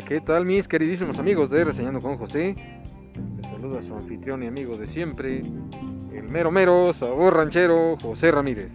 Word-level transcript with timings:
¿qué 0.00 0.20
tal 0.20 0.44
mis 0.44 0.68
queridísimos 0.68 1.18
amigos 1.18 1.50
de 1.50 1.64
Reseñando 1.64 2.00
con 2.00 2.18
José? 2.18 2.54
Les 3.36 3.46
saluda 3.50 3.82
su 3.82 3.94
anfitrión 3.94 4.42
y 4.42 4.46
amigo 4.46 4.76
de 4.76 4.86
siempre, 4.86 5.40
el 6.12 6.28
mero 6.28 6.52
mero, 6.52 6.92
sabor 6.92 7.34
ranchero, 7.34 7.96
José 8.00 8.30
Ramírez. 8.30 8.70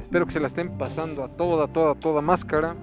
Espero 0.00 0.24
que 0.24 0.32
se 0.32 0.40
la 0.40 0.46
estén 0.46 0.78
pasando 0.78 1.24
a 1.24 1.28
toda, 1.28 1.68
toda, 1.68 1.94
toda 1.94 2.22
máscara. 2.22 2.74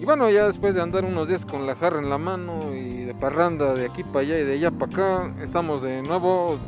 Y 0.00 0.04
bueno, 0.04 0.28
ya 0.28 0.46
después 0.46 0.74
de 0.74 0.82
andar 0.82 1.04
unos 1.04 1.28
días 1.28 1.46
con 1.46 1.66
la 1.66 1.74
jarra 1.76 1.98
en 1.98 2.10
la 2.10 2.18
mano 2.18 2.74
y 2.74 3.04
de 3.04 3.14
parranda 3.14 3.72
de 3.72 3.86
aquí 3.86 4.02
para 4.02 4.20
allá 4.20 4.38
y 4.40 4.44
de 4.44 4.52
allá 4.54 4.70
para 4.70 4.92
acá, 4.92 5.34
estamos 5.42 5.80
de 5.82 6.02
nuevo 6.02 6.58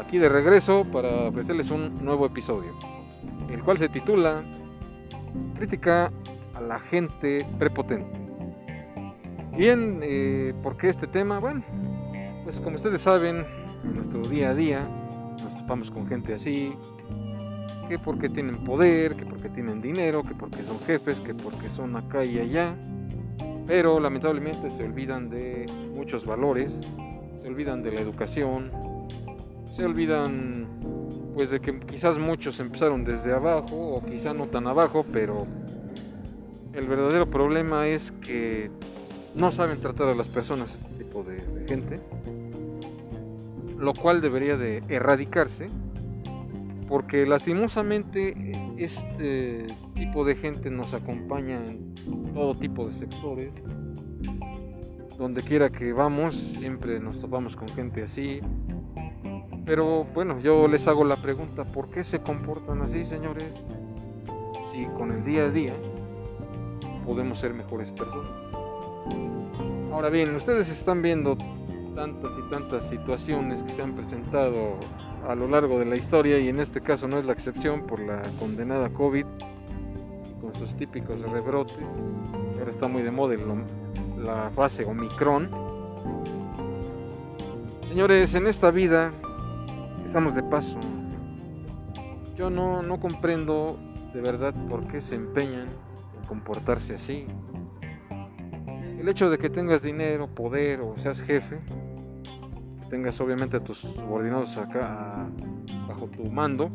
aquí 0.00 0.18
de 0.18 0.28
regreso 0.28 0.84
para 0.90 1.28
ofrecerles 1.28 1.70
un 1.70 2.02
nuevo 2.02 2.24
episodio, 2.24 2.72
el 3.50 3.62
cual 3.62 3.78
se 3.78 3.88
titula 3.88 4.42
Crítica 5.56 6.10
a 6.54 6.60
la 6.62 6.78
gente 6.78 7.46
prepotente. 7.58 8.29
Bien, 9.60 10.00
eh, 10.02 10.54
¿por 10.62 10.78
qué 10.78 10.88
este 10.88 11.06
tema? 11.06 11.38
Bueno, 11.38 11.62
pues 12.44 12.58
como 12.60 12.76
ustedes 12.76 13.02
saben, 13.02 13.44
en 13.84 13.94
nuestro 13.94 14.22
día 14.22 14.48
a 14.48 14.54
día 14.54 14.88
nos 15.38 15.54
topamos 15.60 15.90
con 15.90 16.06
gente 16.06 16.32
así, 16.32 16.72
que 17.86 17.98
porque 17.98 18.30
tienen 18.30 18.64
poder, 18.64 19.16
que 19.16 19.26
porque 19.26 19.50
tienen 19.50 19.82
dinero, 19.82 20.22
que 20.22 20.34
porque 20.34 20.62
son 20.62 20.80
jefes, 20.86 21.20
que 21.20 21.34
porque 21.34 21.68
son 21.76 21.94
acá 21.94 22.24
y 22.24 22.38
allá, 22.38 22.74
pero 23.66 24.00
lamentablemente 24.00 24.74
se 24.78 24.82
olvidan 24.82 25.28
de 25.28 25.66
muchos 25.94 26.24
valores, 26.24 26.80
se 27.42 27.46
olvidan 27.46 27.82
de 27.82 27.92
la 27.92 28.00
educación, 28.00 28.70
se 29.76 29.84
olvidan 29.84 30.68
pues 31.34 31.50
de 31.50 31.60
que 31.60 31.80
quizás 31.80 32.18
muchos 32.18 32.58
empezaron 32.60 33.04
desde 33.04 33.34
abajo 33.34 33.76
o 33.76 34.02
quizá 34.06 34.32
no 34.32 34.46
tan 34.46 34.66
abajo, 34.66 35.04
pero 35.12 35.46
el 36.72 36.86
verdadero 36.86 37.28
problema 37.28 37.88
es 37.88 38.10
que 38.22 38.70
no 39.34 39.52
saben 39.52 39.80
tratar 39.80 40.08
a 40.08 40.14
las 40.14 40.28
personas, 40.28 40.70
este 40.70 41.04
tipo 41.04 41.22
de, 41.22 41.40
gente, 41.68 42.00
lo 43.78 43.94
cual 43.94 44.20
debería 44.20 44.56
de 44.56 44.82
erradicarse, 44.88 45.66
porque 46.88 47.26
lastimosamente 47.26 48.52
este 48.76 49.66
tipo 49.94 50.24
de 50.24 50.34
gente 50.34 50.70
nos 50.70 50.92
acompaña 50.94 51.64
en 51.64 51.94
todo 52.34 52.54
tipo 52.54 52.88
de 52.88 52.98
sectores, 52.98 53.52
donde 55.16 55.42
quiera 55.42 55.68
que 55.68 55.92
vamos, 55.92 56.34
siempre 56.58 56.98
nos 56.98 57.20
topamos 57.20 57.54
con 57.54 57.68
gente 57.68 58.02
así, 58.02 58.40
pero 59.64 60.04
bueno, 60.14 60.40
yo 60.40 60.66
les 60.66 60.88
hago 60.88 61.04
la 61.04 61.16
pregunta, 61.16 61.64
¿por 61.64 61.90
qué 61.90 62.02
se 62.02 62.20
comportan 62.20 62.82
así, 62.82 63.04
señores? 63.04 63.44
Si 64.72 64.84
con 64.86 65.12
el 65.12 65.24
día 65.24 65.44
a 65.44 65.50
día 65.50 65.74
podemos 67.04 67.38
ser 67.38 67.54
mejores 67.54 67.90
personas. 67.90 68.30
Ahora 69.92 70.08
bien, 70.08 70.34
ustedes 70.36 70.68
están 70.70 71.02
viendo 71.02 71.36
tantas 71.94 72.30
y 72.38 72.50
tantas 72.50 72.88
situaciones 72.88 73.62
que 73.62 73.74
se 73.74 73.82
han 73.82 73.94
presentado 73.94 74.78
a 75.28 75.34
lo 75.34 75.48
largo 75.48 75.78
de 75.78 75.84
la 75.84 75.96
historia 75.96 76.38
y 76.38 76.48
en 76.48 76.60
este 76.60 76.80
caso 76.80 77.06
no 77.06 77.18
es 77.18 77.24
la 77.24 77.32
excepción 77.32 77.86
por 77.86 78.00
la 78.00 78.22
condenada 78.38 78.88
COVID 78.88 79.26
con 80.40 80.54
sus 80.54 80.74
típicos 80.76 81.20
rebrotes. 81.20 81.76
Ahora 82.58 82.70
está 82.70 82.88
muy 82.88 83.02
de 83.02 83.10
moda 83.10 83.34
la 84.18 84.50
fase 84.50 84.84
Omicron. 84.84 85.50
Señores, 87.88 88.34
en 88.34 88.46
esta 88.46 88.70
vida 88.70 89.10
estamos 90.06 90.34
de 90.34 90.42
paso. 90.42 90.78
Yo 92.36 92.48
no, 92.48 92.82
no 92.82 92.98
comprendo 93.00 93.78
de 94.14 94.20
verdad 94.20 94.54
por 94.68 94.86
qué 94.86 95.00
se 95.00 95.16
empeñan 95.16 95.66
en 95.68 96.28
comportarse 96.28 96.94
así. 96.94 97.26
El 99.00 99.08
hecho 99.08 99.30
de 99.30 99.38
que 99.38 99.48
tengas 99.48 99.80
dinero, 99.80 100.28
poder 100.28 100.82
o 100.82 100.94
seas 100.98 101.18
jefe, 101.22 101.58
tengas 102.90 103.18
obviamente 103.18 103.56
a 103.56 103.64
tus 103.64 103.78
subordinados 103.78 104.54
acá 104.58 105.26
bajo 105.88 106.06
tu 106.08 106.30
mando, 106.30 106.70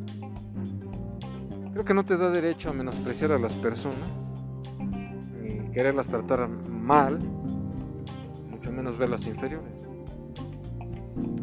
creo 1.72 1.86
que 1.86 1.94
no 1.94 2.04
te 2.04 2.18
da 2.18 2.32
derecho 2.32 2.72
a 2.72 2.74
menospreciar 2.74 3.32
a 3.34 3.38
las 3.38 3.54
personas, 3.54 4.10
ni 5.40 5.72
quererlas 5.72 6.08
tratar 6.08 6.50
mal, 6.50 7.20
mucho 8.50 8.72
menos 8.72 8.98
verlas 8.98 9.28
inferiores. 9.28 9.86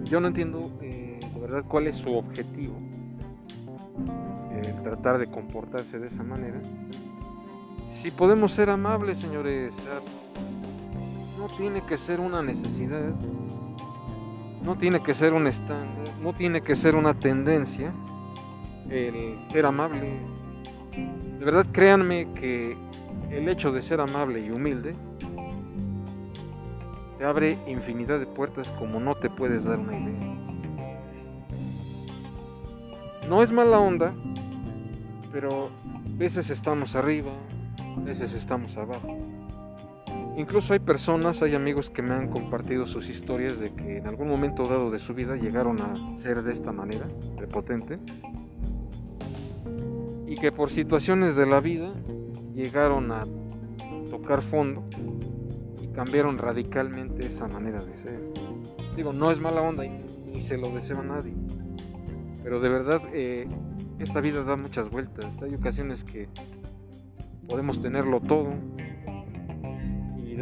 Yo 0.03 0.19
no 0.19 0.27
entiendo 0.27 0.69
eh, 0.81 1.21
verdad 1.41 1.63
cuál 1.69 1.87
es 1.87 1.95
su 1.95 2.13
objetivo. 2.13 2.75
tratar 4.83 5.19
de 5.19 5.29
comportarse 5.29 6.01
de 6.01 6.09
esa 6.09 6.25
manera. 6.25 6.61
Si 7.93 8.11
podemos 8.11 8.51
ser 8.51 8.69
amables, 8.69 9.19
señores, 9.19 9.73
no 11.43 11.49
tiene 11.49 11.83
que 11.83 11.99
ser 11.99 12.21
una 12.21 12.41
necesidad, 12.41 13.13
no 14.63 14.77
tiene 14.77 15.03
que 15.03 15.13
ser 15.13 15.33
un 15.33 15.49
estándar, 15.49 16.15
no 16.23 16.33
tiene 16.33 16.61
que 16.61 16.77
ser 16.77 16.95
una 16.95 17.15
tendencia 17.15 17.93
el 18.89 19.39
ser 19.51 19.67
amable. 19.67 20.21
De 21.41 21.45
verdad, 21.45 21.67
créanme 21.73 22.33
que 22.35 22.77
el 23.33 23.49
hecho 23.49 23.73
de 23.73 23.83
ser 23.83 24.01
amable 24.01 24.39
y 24.39 24.53
humilde 24.53 24.95
te 27.19 27.25
abre 27.25 27.59
infinidad 27.67 28.21
de 28.21 28.27
puertas 28.27 28.69
como 28.79 29.01
no 29.01 29.17
te 29.17 29.29
puedes 29.29 29.65
dar 29.65 29.81
una 29.81 29.99
idea. 29.99 30.37
No 33.29 33.43
es 33.43 33.51
mala 33.51 33.81
onda, 33.81 34.15
pero 35.33 35.71
veces 36.17 36.51
estamos 36.51 36.95
arriba, 36.95 37.33
veces 38.05 38.33
estamos 38.33 38.77
abajo. 38.77 39.32
Incluso 40.37 40.73
hay 40.73 40.79
personas, 40.79 41.43
hay 41.43 41.55
amigos 41.55 41.91
que 41.91 42.03
me 42.03 42.15
han 42.15 42.29
compartido 42.29 42.87
sus 42.87 43.09
historias 43.09 43.59
de 43.59 43.73
que 43.75 43.99
en 43.99 44.07
algún 44.07 44.29
momento 44.29 44.65
dado 44.65 44.91
de 44.91 44.99
su 44.99 45.15
vida 45.15 45.37
llegaron 45.37 45.81
a 45.81 46.19
ser 46.19 46.43
de 46.43 46.53
esta 46.53 46.73
manera, 46.73 47.07
prepotente, 47.37 47.99
y 50.27 50.37
que 50.37 50.51
por 50.53 50.71
situaciones 50.71 51.37
de 51.37 51.47
la 51.47 51.61
vida 51.61 51.93
llegaron 52.55 53.13
a 53.13 53.27
tocar 54.11 54.43
fondo 54.43 54.85
y 55.83 55.89
cambiaron 55.89 56.39
radicalmente 56.39 57.27
esa 57.27 57.47
manera 57.49 57.83
de 57.83 57.97
ser. 57.99 58.21
Digo, 58.97 59.13
no 59.13 59.31
es 59.31 59.39
mala 59.39 59.61
onda 59.61 59.85
y 59.85 59.91
ni 60.33 60.43
se 60.43 60.57
lo 60.57 60.69
deseo 60.71 61.01
a 61.01 61.05
nadie 61.05 61.35
pero 62.43 62.61
de 62.61 62.69
verdad, 62.69 63.03
eh, 63.13 63.47
esta 63.99 64.21
vida 64.21 64.43
da 64.43 64.57
muchas 64.57 64.91
vueltas. 64.91 65.27
Hay 65.43 65.55
ocasiones 65.55 66.03
que 66.05 66.29
podemos 67.49 67.81
tenerlo 67.81 68.21
todo 68.21 68.55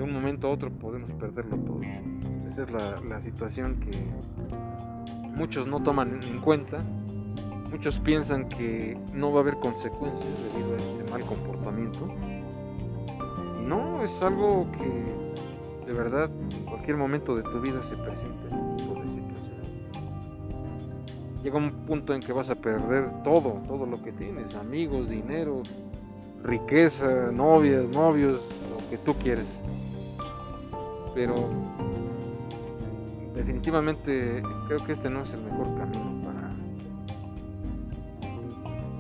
de 0.01 0.05
un 0.05 0.15
momento 0.15 0.47
a 0.47 0.51
otro 0.53 0.71
podemos 0.71 1.11
perderlo 1.13 1.59
todo. 1.59 1.83
Esa 2.51 2.63
es 2.63 2.71
la, 2.71 3.21
situación 3.21 3.79
que 3.81 3.99
muchos 5.37 5.67
no 5.67 5.83
toman 5.83 6.23
en 6.23 6.41
cuenta. 6.41 6.79
Muchos 7.71 7.99
piensan 7.99 8.49
que 8.49 8.97
no 9.15 9.31
va 9.31 9.41
a 9.41 9.43
haber 9.43 9.57
consecuencias 9.57 10.25
debido 10.55 10.73
a 10.73 10.79
este 10.79 11.11
mal 11.11 11.21
comportamiento. 11.27 12.09
Y 13.61 13.67
no, 13.67 14.03
es 14.03 14.23
algo 14.23 14.73
que 14.73 15.87
de 15.87 15.93
verdad 15.93 16.31
en 16.51 16.65
cualquier 16.65 16.97
momento 16.97 17.37
de 17.37 17.43
tu 17.43 17.61
vida 17.61 17.85
se 17.85 17.97
presenta 17.97 18.57
llega 21.43 21.57
un 21.57 21.71
punto 21.87 22.13
en 22.13 22.21
que 22.21 22.35
vas 22.35 22.51
a 22.51 22.55
perder 22.55 23.23
todo, 23.25 23.63
todo 23.67 23.87
lo 23.87 24.03
que 24.03 24.13
tienes, 24.13 24.55
amigos, 24.57 25.09
dinero, 25.09 25.63
riqueza, 26.45 27.31
novias, 27.33 27.89
novios, 27.89 28.43
lo 28.71 28.91
que 28.91 28.99
tú 28.99 29.15
quieres. 29.15 29.47
Pero 31.15 31.35
definitivamente 33.35 34.43
creo 34.67 34.85
que 34.85 34.93
este 34.93 35.11
no 35.11 35.23
es 35.23 35.33
el 35.33 35.45
mejor 35.45 35.67
camino 35.77 36.23
para 36.25 36.51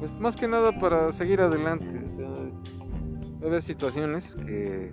pues 0.00 0.12
más 0.18 0.34
que 0.34 0.48
nada 0.48 0.78
para 0.78 1.12
seguir 1.12 1.42
adelante. 1.42 1.86
va 2.18 3.44
a 3.44 3.48
haber 3.48 3.62
situaciones 3.62 4.34
que 4.34 4.90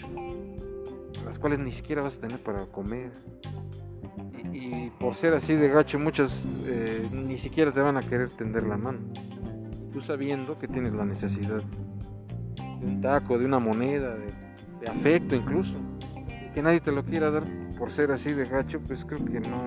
las 1.25 1.39
cuales 1.39 1.59
ni 1.59 1.71
siquiera 1.71 2.01
vas 2.01 2.15
a 2.15 2.19
tener 2.19 2.39
para 2.39 2.65
comer 2.65 3.11
y 4.53 4.89
por 4.91 5.15
ser 5.15 5.33
así 5.33 5.53
de 5.53 5.69
gacho 5.69 5.99
muchos 5.99 6.31
eh, 6.65 7.07
ni 7.11 7.37
siquiera 7.37 7.71
te 7.71 7.79
van 7.79 7.97
a 7.97 8.01
querer 8.01 8.29
tender 8.31 8.63
la 8.63 8.77
mano. 8.77 8.99
Tú 9.93 10.01
sabiendo 10.01 10.55
que 10.55 10.67
tienes 10.67 10.93
la 10.93 11.05
necesidad 11.05 11.61
de 12.79 12.85
un 12.85 13.01
taco, 13.01 13.37
de 13.37 13.45
una 13.45 13.59
moneda, 13.59 14.15
de, 14.15 14.87
afecto 14.87 15.35
incluso, 15.35 15.73
que 16.57 16.63
nadie 16.63 16.81
te 16.81 16.91
lo 16.91 17.05
quiera 17.05 17.29
dar 17.29 17.43
por 17.77 17.91
ser 17.91 18.11
así 18.11 18.33
de 18.33 18.47
gacho, 18.47 18.79
pues 18.79 19.05
creo 19.05 19.23
que 19.23 19.39
no, 19.41 19.61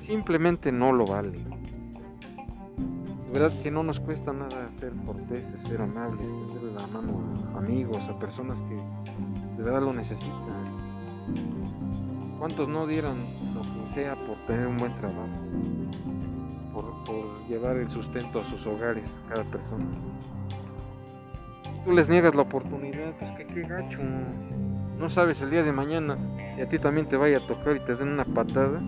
simplemente 0.00 0.72
no 0.72 0.90
lo 0.90 1.04
vale. 1.04 1.32
De 1.32 3.30
verdad 3.38 3.52
que 3.62 3.70
no 3.70 3.82
nos 3.82 4.00
cuesta 4.00 4.32
nada 4.32 4.70
ser 4.76 4.94
corteses, 5.04 5.60
ser 5.60 5.82
amables, 5.82 6.26
tender 6.48 6.80
la 6.80 6.86
mano 6.86 7.34
a 7.54 7.58
amigos, 7.58 7.98
a 8.08 8.18
personas 8.18 8.56
que 8.70 8.76
de 9.58 9.62
verdad 9.62 9.82
lo 9.82 9.92
necesitan. 9.92 10.32
¿Cuántos 12.38 12.70
no 12.70 12.86
dieran 12.86 13.18
lo 13.54 13.60
que 13.60 13.92
sea 13.92 14.14
por 14.14 14.38
tener 14.46 14.68
un 14.68 14.78
buen 14.78 14.96
trabajo? 14.96 15.28
Por, 16.72 17.46
llevar 17.48 17.76
el 17.76 17.90
sustento 17.90 18.40
a 18.40 18.48
sus 18.48 18.66
hogares, 18.66 19.14
cada 19.28 19.44
persona. 19.44 19.84
Tú 21.84 21.92
les 21.92 22.08
niegas 22.08 22.34
la 22.34 22.40
oportunidad, 22.40 23.12
pues 23.18 23.30
que 23.32 23.46
qué 23.46 23.60
gacho. 23.60 23.98
No 25.02 25.10
sabes 25.10 25.42
el 25.42 25.50
día 25.50 25.64
de 25.64 25.72
mañana 25.72 26.16
si 26.54 26.60
a 26.60 26.68
ti 26.68 26.78
también 26.78 27.08
te 27.08 27.16
vaya 27.16 27.38
a 27.38 27.40
tocar 27.40 27.74
y 27.74 27.80
te 27.80 27.96
den 27.96 28.10
una 28.10 28.24
patada 28.24 28.80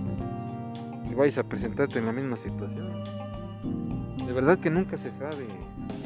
y 1.10 1.12
vayas 1.12 1.38
a 1.38 1.42
presentarte 1.42 1.98
en 1.98 2.06
la 2.06 2.12
misma 2.12 2.36
situación. 2.36 3.02
De 4.24 4.32
verdad 4.32 4.56
que 4.60 4.70
nunca 4.70 4.96
se 4.96 5.10
sabe, 5.10 5.48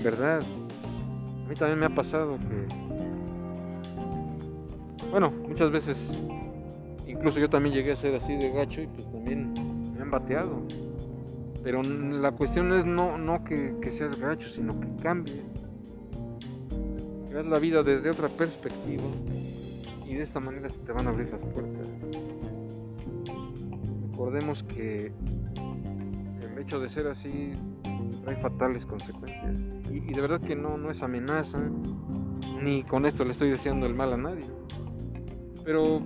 verdad. 0.03 0.41
A 0.41 1.49
mí 1.49 1.55
también 1.57 1.79
me 1.79 1.85
ha 1.85 1.91
pasado 1.91 2.39
que, 2.39 2.75
bueno, 5.11 5.31
muchas 5.47 5.71
veces, 5.71 6.19
incluso 7.07 7.39
yo 7.39 7.51
también 7.51 7.75
llegué 7.75 7.93
a 7.93 7.97
ser 7.97 8.15
así 8.15 8.35
de 8.35 8.51
gacho 8.51 8.81
y 8.81 8.87
pues 8.87 9.13
también 9.13 9.53
me 9.95 10.01
han 10.01 10.11
bateado. 10.11 10.63
Pero 11.63 11.83
la 11.83 12.33
cuestión 12.33 12.73
es 12.73 12.87
no, 12.87 13.19
no 13.19 13.45
que, 13.45 13.75
que 13.83 13.93
seas 13.93 14.19
gacho, 14.19 14.49
sino 14.49 14.81
que 14.81 14.89
cambie. 15.03 15.43
Veas 17.31 17.45
la 17.45 17.59
vida 17.59 17.83
desde 17.83 18.09
otra 18.09 18.29
perspectiva 18.29 19.05
y 20.09 20.15
de 20.15 20.23
esta 20.23 20.41
manera 20.41 20.71
se 20.71 20.79
te 20.79 20.93
van 20.93 21.07
a 21.07 21.11
abrir 21.11 21.31
las 21.31 21.45
puertas. 21.45 21.87
Recordemos 24.11 24.63
que 24.65 25.13
el 26.43 26.59
hecho 26.59 26.81
de 26.81 26.89
ser 26.89 27.09
así 27.09 27.53
trae 28.25 28.37
fatales 28.37 28.87
consecuencias. 28.87 29.61
Y, 29.93 30.01
de 30.01 30.21
verdad 30.21 30.41
que 30.41 30.57
no, 30.57 30.79
no 30.79 30.91
es 30.91 31.03
amenaza, 31.03 31.59
ni 32.63 32.85
con 32.85 33.05
esto 33.05 33.25
le 33.25 33.33
estoy 33.33 33.51
deseando 33.51 33.87
el 33.87 33.95
mal 33.95 34.15
a 34.15 34.17
nadie. 34.17 34.47
Pero 35.63 36.01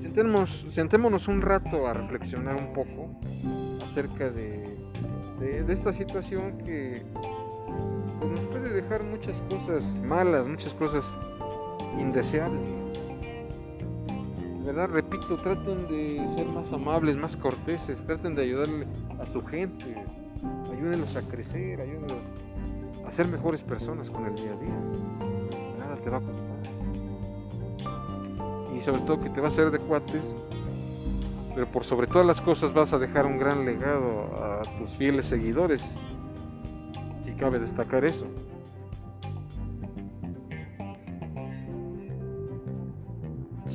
sentémonos, 0.00 0.64
sentémonos 0.72 1.28
un 1.28 1.40
rato 1.40 1.86
a 1.86 1.94
reflexionar 1.94 2.56
un 2.56 2.72
poco 2.72 3.16
acerca 3.84 4.28
de, 4.28 4.76
de, 5.38 5.72
esta 5.72 5.92
situación 5.92 6.58
que 6.58 7.04
pues, 8.18 8.30
nos 8.32 8.40
puede 8.40 8.72
dejar 8.72 9.04
muchas 9.04 9.40
cosas 9.48 9.84
malas, 10.02 10.48
muchas 10.48 10.74
cosas 10.74 11.04
indeseables 11.98 12.85
verdad, 14.66 14.88
repito, 14.92 15.36
traten 15.36 15.86
de 15.86 16.16
ser 16.36 16.46
más 16.46 16.70
amables, 16.72 17.16
más 17.16 17.36
corteses, 17.36 18.04
traten 18.04 18.34
de 18.34 18.42
ayudarle 18.42 18.86
a 19.20 19.24
su 19.32 19.44
gente, 19.46 19.94
ayúdenlos 20.72 21.14
a 21.14 21.22
crecer, 21.22 21.80
ayúdenlos 21.80 22.18
a 23.06 23.12
ser 23.12 23.28
mejores 23.28 23.62
personas 23.62 24.10
con 24.10 24.26
el 24.26 24.34
día 24.34 24.52
a 24.52 24.56
día. 24.56 24.74
Nada 25.78 25.96
te 25.96 26.10
va 26.10 26.18
a 26.18 26.20
costar. 26.20 26.56
Y 28.76 28.84
sobre 28.84 29.00
todo 29.02 29.20
que 29.20 29.30
te 29.30 29.40
va 29.40 29.48
a 29.48 29.50
hacer 29.50 29.70
de 29.70 29.78
cuates, 29.78 30.34
pero 31.54 31.70
por 31.70 31.84
sobre 31.84 32.08
todas 32.08 32.26
las 32.26 32.40
cosas 32.40 32.74
vas 32.74 32.92
a 32.92 32.98
dejar 32.98 33.24
un 33.24 33.38
gran 33.38 33.64
legado 33.64 34.30
a 34.36 34.62
tus 34.78 34.90
fieles 34.96 35.26
seguidores, 35.26 35.82
si 37.24 37.32
cabe 37.32 37.60
destacar 37.60 38.04
eso. 38.04 38.26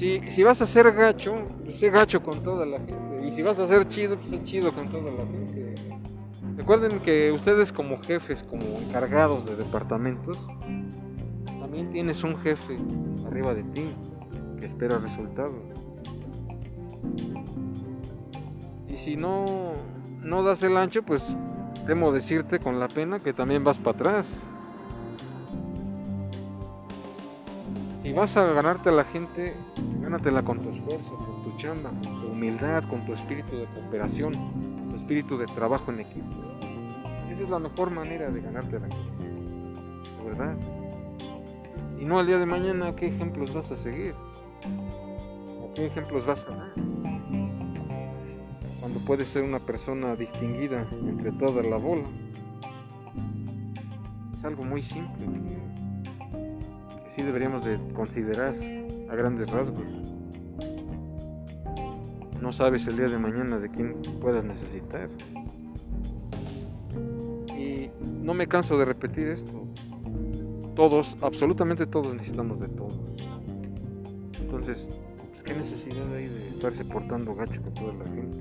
Si, 0.02 0.44
vas 0.44 0.60
a 0.62 0.66
ser 0.66 0.92
gacho, 0.94 1.46
pues 1.64 1.78
sé 1.78 1.92
gacho 1.92 2.24
con 2.24 2.42
toda 2.42 2.66
la 2.66 2.80
gente. 2.80 3.28
Y 3.28 3.34
si 3.34 3.44
vas 3.44 3.60
a 3.60 3.68
ser 3.68 3.88
chido, 3.88 4.18
pues 4.18 4.32
sé 4.32 4.44
chido 4.44 4.74
con 4.74 4.90
toda 4.90 5.12
la 5.12 5.24
gente. 5.24 5.76
Recuerden 6.58 7.00
que 7.02 7.32
ustedes 7.32 7.72
como 7.72 8.02
jefes, 8.02 8.44
como 8.50 8.64
encargados 8.80 9.46
de 9.46 9.56
departamentos, 9.56 10.38
también 11.60 11.92
tienes 11.92 12.24
un 12.24 12.36
jefe 12.40 12.80
arriba 13.28 13.54
de 13.54 13.64
ti 13.64 13.92
que 14.60 14.66
espera 14.66 14.98
resultados. 14.98 15.62
Y 18.90 18.98
si 18.98 19.16
no, 19.16 19.74
no 20.24 20.42
das 20.42 20.64
el 20.64 20.78
ancho, 20.78 21.04
pues 21.04 21.24
temo 21.86 22.12
decirte 22.12 22.58
con 22.58 22.80
la 22.80 22.88
pena 22.88 23.20
que 23.20 23.34
también 23.34 23.64
vas 23.64 23.78
para 23.78 23.98
atrás. 23.98 24.48
Si 28.12 28.18
vas 28.18 28.36
a 28.36 28.44
ganarte 28.44 28.90
a 28.90 28.92
la 28.92 29.06
gente, 29.06 29.56
gánatela 30.02 30.44
con 30.44 30.60
tu 30.60 30.70
esfuerzo, 30.70 31.16
con 31.16 31.44
tu 31.46 31.58
chamba, 31.58 31.92
con 31.92 32.20
tu 32.20 32.28
humildad, 32.34 32.84
con 32.90 33.06
tu 33.06 33.14
espíritu 33.14 33.56
de 33.56 33.66
cooperación, 33.68 34.34
tu 34.90 34.98
espíritu 34.98 35.38
de 35.38 35.46
trabajo 35.46 35.94
en 35.94 36.02
equipo. 36.02 36.28
Esa 37.32 37.42
es 37.42 37.50
la 37.50 37.60
mejor 37.60 37.90
manera 37.90 38.30
de 38.30 38.42
ganarte 38.42 38.76
a 38.76 38.80
la 38.80 38.88
gente. 38.90 40.26
¿Verdad? 40.26 40.58
Si 41.98 42.04
no, 42.04 42.20
al 42.20 42.28
día 42.28 42.38
de 42.38 42.46
mañana, 42.46 42.94
¿qué 42.98 43.08
ejemplos 43.08 43.54
vas 43.54 43.72
a 43.72 43.78
seguir? 43.78 44.14
¿O 45.62 45.72
qué 45.74 45.86
ejemplos 45.86 46.26
vas 46.26 46.40
a 46.50 46.52
dar? 46.52 46.74
Cuando 48.82 49.00
puedes 49.08 49.30
ser 49.30 49.44
una 49.44 49.60
persona 49.60 50.18
distinguida 50.18 50.86
entre 50.92 51.32
toda 51.32 51.64
la 51.64 51.78
bola. 51.78 52.04
Es 54.34 54.44
algo 54.44 54.66
muy 54.66 54.84
simple 54.84 55.61
sí 57.16 57.24
deberíamos 57.24 57.64
de 57.66 57.80
considerar 57.94 58.56
a 59.10 59.16
grandes 59.16 59.50
rasgos. 59.50 59.86
No 62.42 62.52
sabes 62.54 62.88
el 62.88 62.98
día 62.98 63.08
de 63.08 63.18
mañana 63.18 63.60
de 63.60 63.70
quién 63.70 64.02
puedas 64.20 64.44
necesitar. 64.44 65.10
Y 67.58 67.90
no 68.22 68.34
me 68.34 68.48
canso 68.48 68.78
de 68.78 68.86
repetir 68.86 69.28
esto. 69.28 69.68
Todos, 70.76 71.18
absolutamente 71.22 71.86
todos 71.86 72.14
necesitamos 72.16 72.60
de 72.60 72.68
todos. 72.70 73.00
Entonces, 74.40 74.78
pues, 75.30 75.44
¿qué 75.44 75.54
necesidad 75.54 76.14
hay 76.14 76.28
de 76.28 76.50
estarse 76.50 76.84
portando 76.86 77.36
gacho 77.36 77.62
con 77.62 77.74
toda 77.74 77.94
la 77.94 78.06
gente? 78.06 78.38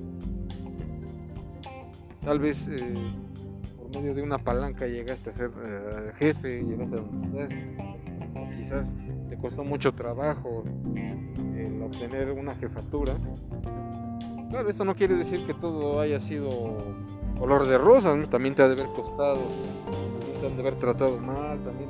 Tal 2.21 2.39
vez 2.39 2.67
eh, 2.67 2.95
por 3.77 4.01
medio 4.01 4.13
de 4.13 4.21
una 4.23 4.37
palanca 4.37 4.87
llegaste 4.87 5.29
a 5.29 5.33
ser 5.33 5.51
eh, 5.65 6.11
jefe, 6.17 6.63
llegaste 6.63 6.95
a 6.95 6.99
donde 7.01 7.43
estás 7.43 7.90
quizás 8.71 8.87
te 9.29 9.37
costó 9.37 9.63
mucho 9.63 9.91
trabajo 9.93 10.63
el 10.95 11.81
obtener 11.81 12.31
una 12.31 12.55
jefatura. 12.55 13.15
Claro, 14.49 14.69
esto 14.69 14.85
no 14.85 14.95
quiere 14.95 15.15
decir 15.15 15.45
que 15.45 15.53
todo 15.53 15.99
haya 15.99 16.19
sido 16.19 16.77
color 17.39 17.67
de 17.67 17.77
rosas, 17.77 18.29
también 18.29 18.55
te 18.55 18.61
ha 18.63 18.67
de 18.67 18.73
haber 18.73 18.87
costado, 18.93 19.39
también 20.19 20.41
te 20.41 20.47
han 20.47 20.55
de 20.55 20.61
haber 20.61 20.75
tratado 20.75 21.17
mal, 21.17 21.59
también 21.63 21.89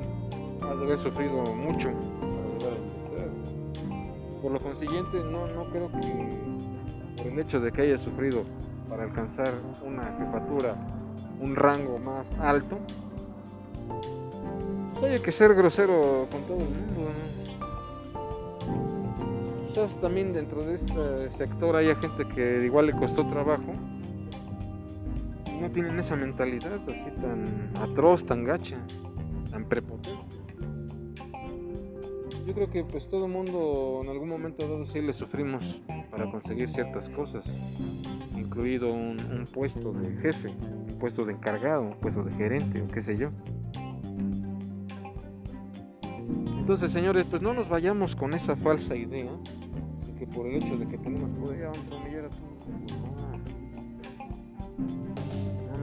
has 0.62 0.78
de 0.78 0.86
haber 0.86 1.00
sufrido 1.00 1.44
mucho 1.56 1.90
Por 4.42 4.52
lo 4.52 4.60
consiguiente, 4.60 5.18
no, 5.32 5.48
no 5.48 5.64
creo 5.66 5.90
que 5.92 6.30
por 7.18 7.28
el 7.28 7.40
hecho 7.40 7.60
de 7.60 7.72
que 7.72 7.82
hayas 7.82 8.02
sufrido 8.02 8.44
para 8.90 9.04
alcanzar 9.04 9.54
una 9.86 10.04
jefatura, 10.18 10.76
un 11.40 11.56
rango 11.56 12.00
más 12.00 12.28
alto, 12.40 12.78
hay 15.06 15.20
que 15.20 15.32
ser 15.32 15.54
grosero 15.56 16.28
con 16.32 16.42
todo 16.44 16.58
el 16.58 16.70
mundo. 16.70 17.12
Quizás 19.68 20.02
también 20.02 20.32
dentro 20.32 20.64
de 20.64 20.76
este 20.76 21.38
sector 21.38 21.76
haya 21.76 21.96
gente 21.96 22.28
que 22.28 22.66
igual 22.66 22.88
le 22.88 22.94
costó 22.94 23.28
trabajo. 23.28 23.74
no 25.60 25.70
tienen 25.72 26.00
esa 26.00 26.16
mentalidad 26.16 26.82
así 26.90 27.22
tan 27.22 27.72
atroz, 27.76 28.26
tan 28.26 28.44
gacha, 28.44 28.78
tan 29.52 29.66
prepotente. 29.66 30.38
Yo 32.46 32.54
creo 32.56 32.70
que 32.72 32.84
pues 32.84 33.08
todo 33.10 33.26
el 33.28 33.32
mundo 33.32 34.02
en 34.04 34.10
algún 34.10 34.28
momento 34.28 34.68
dado 34.68 34.86
sí 34.88 35.02
le 35.02 35.14
sufrimos 35.14 35.64
para 36.10 36.30
conseguir 36.30 36.74
ciertas 36.74 37.08
cosas, 37.10 37.46
incluido 38.36 38.92
un 38.92 39.46
puesto 39.54 39.94
de 39.94 40.12
jefe, 40.18 40.50
un 40.50 40.98
puesto 41.00 41.24
de 41.24 41.34
encargado, 41.34 41.84
un 41.84 42.00
puesto 42.00 42.24
de 42.24 42.32
gerente 42.32 42.82
o 42.82 42.88
qué 42.88 43.04
sé 43.04 43.16
yo. 43.16 43.30
Entonces, 46.62 46.92
señores, 46.92 47.26
pues 47.28 47.42
no 47.42 47.56
nos 47.56 47.68
vayamos 47.68 48.16
con 48.16 48.36
esa 48.36 48.56
falsa 48.56 48.96
idea 48.96 49.32
de 50.06 50.14
que 50.14 50.28
por 50.28 50.46
el 50.46 50.58
hecho 50.58 50.78
de 50.78 50.86
que 50.86 50.96
tenemos 51.00 51.28
poder 51.32 51.64
vamos 51.64 51.92
a 51.92 51.96
humillar 51.96 52.26
a 52.26 52.30
todos. 52.30 52.52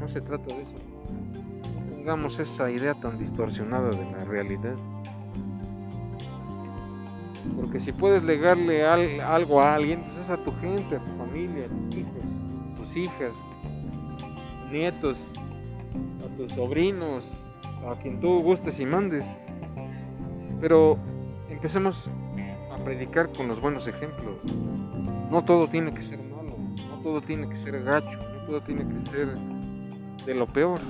No, 0.01 0.09
se 0.09 0.21
trata 0.21 0.55
de 0.55 0.63
eso. 0.63 0.73
No 1.91 1.97
tengamos 1.97 2.39
esa 2.39 2.71
idea 2.71 2.95
tan 2.95 3.19
distorsionada 3.19 3.91
de 3.91 4.05
la 4.05 4.25
realidad. 4.25 4.77
Porque 7.57 7.81
si 7.81 7.91
puedes 7.91 8.23
legarle 8.23 8.85
algo 8.85 9.61
a 9.61 9.75
alguien, 9.75 10.05
pues 10.05 10.27
es 10.27 10.31
a 10.31 10.37
tu 10.45 10.53
gente, 10.61 10.95
a 10.95 11.03
tu 11.03 11.11
familia, 11.17 11.65
a 11.65 11.69
tus 11.69 11.97
hijos, 11.99 12.23
tus 12.77 12.97
hijas, 12.97 13.33
nietos, 14.71 15.19
a 16.25 16.37
tus 16.37 16.53
sobrinos, 16.53 17.57
a 17.85 18.01
quien 18.01 18.21
tú 18.21 18.43
gustes 18.43 18.79
y 18.79 18.87
mandes. 18.87 19.25
Pero 20.61 20.99
empecemos 21.49 22.11
a 22.73 22.77
predicar 22.83 23.31
con 23.33 23.49
los 23.49 23.61
buenos 23.61 23.87
ejemplos. 23.87 24.37
No 25.31 25.45
todo 25.45 25.69
tiene 25.69 25.93
que 25.93 26.03
ser 26.03 26.19
malo, 26.19 26.57
no 26.89 27.03
todo 27.03 27.21
tiene 27.21 27.49
que 27.49 27.57
ser 27.59 27.83
gacho, 27.83 28.19
no 28.19 28.47
todo 28.47 28.61
tiene 28.63 28.87
que 28.87 29.11
ser 29.11 29.29
de 30.27 30.35
lo 30.35 30.47
peor. 30.47 30.81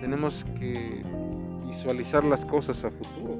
Tenemos 0.00 0.44
que 0.58 1.02
visualizar 1.66 2.24
las 2.24 2.44
cosas 2.44 2.84
a 2.84 2.90
futuro. 2.90 3.36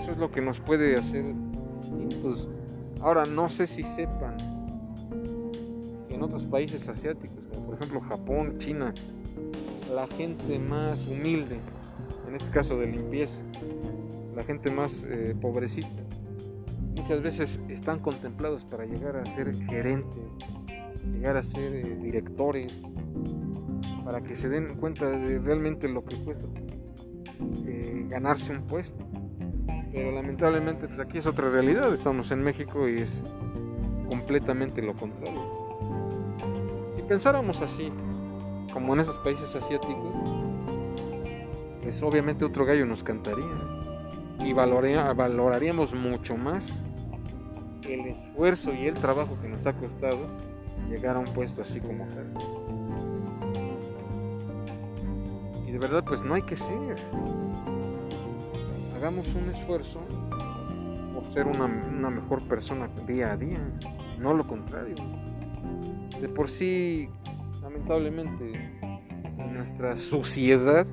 Eso 0.00 0.10
es 0.10 0.18
lo 0.18 0.30
que 0.30 0.40
nos 0.40 0.58
puede 0.60 0.96
hacer 0.96 1.24
distintos. 1.80 2.48
Ahora 3.00 3.24
no 3.24 3.50
sé 3.50 3.66
si 3.66 3.82
sepan 3.82 4.36
que 6.08 6.14
en 6.14 6.22
otros 6.22 6.44
países 6.44 6.88
asiáticos, 6.88 7.38
como 7.50 7.66
por 7.66 7.74
ejemplo 7.76 8.00
Japón, 8.00 8.58
China, 8.58 8.94
la 9.96 10.06
gente 10.08 10.58
más 10.58 11.06
humilde, 11.06 11.56
en 12.28 12.34
este 12.34 12.50
caso 12.50 12.76
de 12.76 12.86
limpieza, 12.86 13.40
la 14.34 14.44
gente 14.44 14.70
más 14.70 14.92
eh, 15.08 15.34
pobrecita, 15.40 16.02
muchas 16.98 17.22
veces 17.22 17.58
están 17.70 18.00
contemplados 18.00 18.62
para 18.64 18.84
llegar 18.84 19.16
a 19.16 19.24
ser 19.24 19.54
gerentes, 19.54 20.22
llegar 21.14 21.38
a 21.38 21.42
ser 21.44 21.76
eh, 21.76 21.96
directores, 22.02 22.70
para 24.04 24.20
que 24.20 24.36
se 24.36 24.50
den 24.50 24.76
cuenta 24.76 25.08
de 25.08 25.38
realmente 25.38 25.88
lo 25.88 26.04
que 26.04 26.16
cuesta 26.16 26.46
eh, 27.64 28.04
ganarse 28.10 28.52
un 28.52 28.66
puesto. 28.66 29.02
Pero 29.92 30.12
lamentablemente 30.12 30.88
pues 30.88 31.00
aquí 31.00 31.18
es 31.18 31.26
otra 31.26 31.48
realidad, 31.48 31.94
estamos 31.94 32.30
en 32.32 32.40
México 32.40 32.86
y 32.86 32.96
es 32.96 33.10
completamente 34.10 34.82
lo 34.82 34.92
contrario. 34.92 35.40
Si 36.96 37.00
pensáramos 37.00 37.62
así, 37.62 37.90
como 38.76 38.92
en 38.92 39.00
esos 39.00 39.16
países 39.24 39.48
asiáticos, 39.54 40.14
pues 41.82 42.02
obviamente 42.02 42.44
otro 42.44 42.66
gallo 42.66 42.84
nos 42.84 43.02
cantaría 43.02 43.46
y 44.44 44.52
valoraríamos 44.52 45.94
mucho 45.94 46.36
más 46.36 46.62
el 47.88 48.00
esfuerzo 48.00 48.74
y 48.74 48.88
el 48.88 48.92
trabajo 48.92 49.38
que 49.40 49.48
nos 49.48 49.66
ha 49.66 49.72
costado 49.72 50.26
llegar 50.90 51.16
a 51.16 51.20
un 51.20 51.24
puesto 51.24 51.62
así 51.62 51.80
como 51.80 52.06
tal. 52.08 52.26
Y 55.66 55.72
de 55.72 55.78
verdad 55.78 56.04
pues 56.04 56.20
no 56.20 56.34
hay 56.34 56.42
que 56.42 56.58
ser. 56.58 56.96
Hagamos 58.94 59.26
un 59.28 59.54
esfuerzo 59.54 60.00
por 61.14 61.24
ser 61.24 61.46
una, 61.46 61.64
una 61.64 62.10
mejor 62.10 62.42
persona 62.42 62.90
día 63.06 63.32
a 63.32 63.38
día, 63.38 63.58
no 64.20 64.34
lo 64.34 64.46
contrario. 64.46 64.96
De 66.20 66.28
por 66.28 66.50
sí, 66.50 67.08
lamentablemente, 67.66 68.52
en 69.38 69.54
nuestra 69.54 69.98
sociedad 69.98 70.86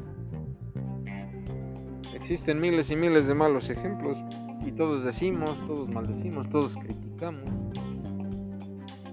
existen 2.15 2.59
miles 2.59 2.89
y 2.89 2.95
miles 2.95 3.27
de 3.27 3.35
malos 3.35 3.69
ejemplos 3.69 4.17
y 4.65 4.71
todos 4.71 5.03
decimos, 5.03 5.55
todos 5.67 5.87
maldecimos, 5.87 6.49
todos 6.49 6.75
criticamos, 6.75 7.43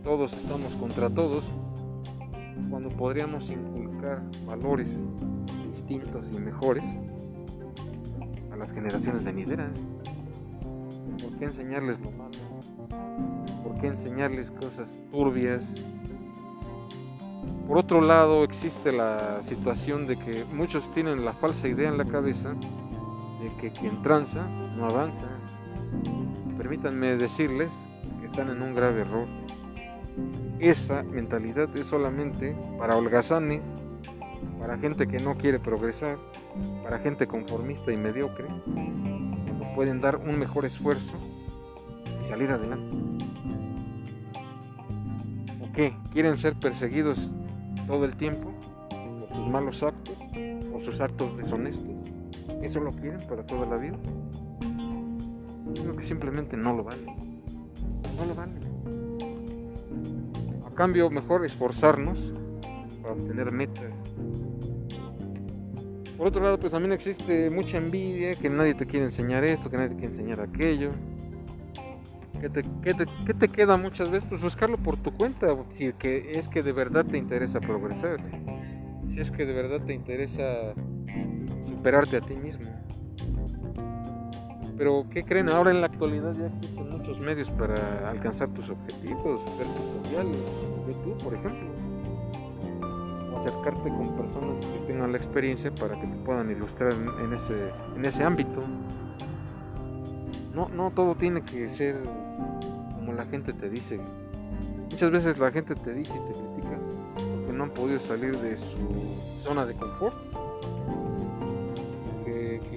todos 0.02 0.32
estamos 0.32 0.72
contra 0.76 1.10
todos, 1.10 1.44
cuando 2.70 2.88
podríamos 2.88 3.50
inculcar 3.50 4.22
valores 4.46 4.98
distintos 5.70 6.32
y 6.32 6.38
mejores 6.38 6.84
a 8.50 8.56
las 8.56 8.72
generaciones 8.72 9.22
venideras. 9.22 9.72
¿Por 11.22 11.38
qué 11.38 11.44
enseñarles 11.44 12.00
lo 12.00 12.10
malo? 12.12 12.30
¿Por 13.62 13.78
qué 13.82 13.88
enseñarles 13.88 14.50
cosas 14.50 14.98
turbias? 15.10 15.62
Por 17.70 17.78
otro 17.78 18.00
lado, 18.00 18.42
existe 18.42 18.90
la 18.90 19.42
situación 19.48 20.08
de 20.08 20.16
que 20.16 20.44
muchos 20.52 20.90
tienen 20.90 21.24
la 21.24 21.34
falsa 21.34 21.68
idea 21.68 21.88
en 21.88 21.98
la 21.98 22.04
cabeza 22.04 22.54
de 22.54 23.48
que 23.60 23.70
quien 23.70 24.02
tranza 24.02 24.44
no 24.76 24.86
avanza. 24.86 25.28
Permítanme 26.58 27.16
decirles 27.16 27.70
que 28.18 28.26
están 28.26 28.50
en 28.50 28.60
un 28.60 28.74
grave 28.74 29.02
error. 29.02 29.28
Esa 30.58 31.04
mentalidad 31.04 31.68
es 31.76 31.86
solamente 31.86 32.56
para 32.76 32.96
holgazanes, 32.96 33.62
para 34.58 34.76
gente 34.76 35.06
que 35.06 35.20
no 35.20 35.38
quiere 35.38 35.60
progresar, 35.60 36.18
para 36.82 36.98
gente 36.98 37.28
conformista 37.28 37.92
y 37.92 37.96
mediocre, 37.96 38.48
cuando 38.64 39.74
pueden 39.76 40.00
dar 40.00 40.16
un 40.16 40.40
mejor 40.40 40.64
esfuerzo 40.64 41.12
y 42.24 42.28
salir 42.28 42.50
adelante. 42.50 42.96
¿O 45.62 45.72
qué? 45.72 45.94
¿Quieren 46.12 46.36
ser 46.36 46.56
perseguidos 46.56 47.30
todo 47.90 48.04
el 48.04 48.14
tiempo 48.16 48.52
por 49.18 49.28
sus 49.36 49.48
malos 49.48 49.82
actos, 49.82 50.16
o 50.72 50.80
sus 50.80 51.00
actos 51.00 51.36
deshonestos? 51.36 51.90
¿Eso 52.62 52.78
lo 52.78 52.92
quieren 52.92 53.18
para 53.28 53.44
toda 53.44 53.66
la 53.66 53.76
vida? 53.76 53.98
Creo 55.74 55.96
que 55.96 56.04
simplemente 56.04 56.56
no 56.56 56.72
lo 56.72 56.84
vale. 56.84 57.04
No 58.16 58.24
lo 58.26 58.34
vale. 58.36 58.52
A 60.64 60.70
cambio, 60.72 61.10
mejor 61.10 61.44
esforzarnos 61.44 62.16
para 63.02 63.14
obtener 63.14 63.50
metas. 63.50 63.90
Por 66.16 66.28
otro 66.28 66.44
lado, 66.44 66.60
pues 66.60 66.70
también 66.70 66.92
existe 66.92 67.50
mucha 67.50 67.78
envidia, 67.78 68.36
que 68.36 68.48
nadie 68.48 68.74
te 68.74 68.86
quiere 68.86 69.06
enseñar 69.06 69.42
esto, 69.42 69.68
que 69.68 69.78
nadie 69.78 69.88
te 69.90 69.96
quiere 69.96 70.14
enseñar 70.14 70.40
aquello. 70.40 70.90
¿Qué 72.40 72.48
te, 72.48 72.62
qué 72.82 73.34
te, 73.34 73.48
queda 73.48 73.76
muchas 73.76 74.10
veces? 74.10 74.26
Pues 74.28 74.40
buscarlo 74.40 74.78
por 74.78 74.96
tu 74.96 75.12
cuenta, 75.12 75.48
si 75.72 75.92
que 75.92 76.32
es 76.32 76.48
que 76.48 76.62
de 76.62 76.72
verdad 76.72 77.04
te 77.04 77.18
interesa 77.18 77.60
progresar, 77.60 78.16
si 79.12 79.20
es 79.20 79.30
que 79.30 79.44
de 79.44 79.52
verdad 79.52 79.84
te 79.84 79.92
interesa 79.92 80.72
superarte 81.66 82.16
a 82.16 82.20
ti 82.22 82.34
mismo. 82.34 82.64
Pero 84.78 85.04
¿qué 85.10 85.22
creen? 85.22 85.50
Ahora 85.50 85.70
en 85.70 85.82
la 85.82 85.88
actualidad 85.88 86.32
ya 86.32 86.46
existen 86.46 86.88
muchos 86.88 87.20
medios 87.20 87.50
para 87.50 88.08
alcanzar 88.08 88.48
tus 88.54 88.70
objetivos, 88.70 89.42
ver 89.58 89.66
tutoriales, 89.66 90.40
YouTube 90.88 91.22
por 91.22 91.34
ejemplo. 91.34 91.68
Acercarte 93.38 93.90
con 93.90 94.16
personas 94.16 94.64
que 94.64 94.78
tengan 94.86 95.12
la 95.12 95.18
experiencia 95.18 95.70
para 95.74 96.00
que 96.00 96.06
te 96.06 96.16
puedan 96.24 96.50
ilustrar 96.50 96.92
en, 96.92 97.34
ese, 97.34 97.70
en 97.96 98.04
ese 98.06 98.24
ámbito. 98.24 98.60
No, 100.54 100.68
no 100.68 100.90
todo 100.90 101.14
tiene 101.14 101.42
que 101.42 101.68
ser 101.68 101.96
como 102.94 103.12
la 103.12 103.24
gente 103.26 103.52
te 103.52 103.68
dice. 103.68 104.00
Muchas 104.90 105.10
veces 105.10 105.38
la 105.38 105.50
gente 105.50 105.74
te 105.74 105.94
dice 105.94 106.12
y 106.12 106.32
te 106.32 106.38
critica 106.38 106.78
porque 107.16 107.52
no 107.52 107.64
han 107.64 107.70
podido 107.70 108.00
salir 108.00 108.36
de 108.38 108.56
su 108.56 109.42
zona 109.44 109.64
de 109.64 109.74
confort 109.74 110.14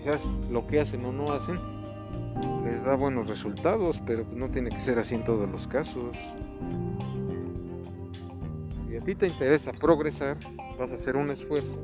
quizás 0.04 0.26
lo 0.50 0.68
que 0.68 0.82
hacen 0.82 1.06
o 1.06 1.12
no 1.12 1.32
hacen 1.32 1.58
les 2.64 2.84
da 2.84 2.96
buenos 2.96 3.30
resultados, 3.30 4.02
pero 4.06 4.26
no 4.34 4.50
tiene 4.50 4.70
que 4.70 4.82
ser 4.84 5.00
así 5.00 5.16
en 5.16 5.24
todos 5.24 5.50
los 5.50 5.68
casos. 5.68 6.16
Si 8.88 8.96
a 8.96 9.00
ti 9.00 9.16
te 9.16 9.28
interesa 9.28 9.72
progresar, 9.72 10.38
vas 10.78 10.92
a 10.92 10.96
hacer 10.96 11.16
un 11.16 11.30
esfuerzo, 11.30 11.82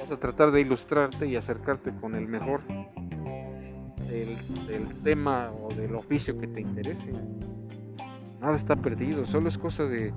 vas 0.00 0.10
a 0.10 0.16
tratar 0.16 0.50
de 0.50 0.60
ilustrarte 0.60 1.26
y 1.26 1.36
acercarte 1.36 1.92
con 2.00 2.14
el 2.14 2.26
mejor 2.26 2.62
del, 4.10 4.88
tema 5.02 5.50
o 5.52 5.72
del 5.74 5.94
oficio 5.94 6.38
que 6.38 6.46
te 6.46 6.60
interese. 6.60 7.12
Nada 8.40 8.56
está 8.56 8.76
perdido, 8.76 9.26
solo 9.26 9.48
es 9.48 9.58
cosa 9.58 9.84
de 9.84 10.12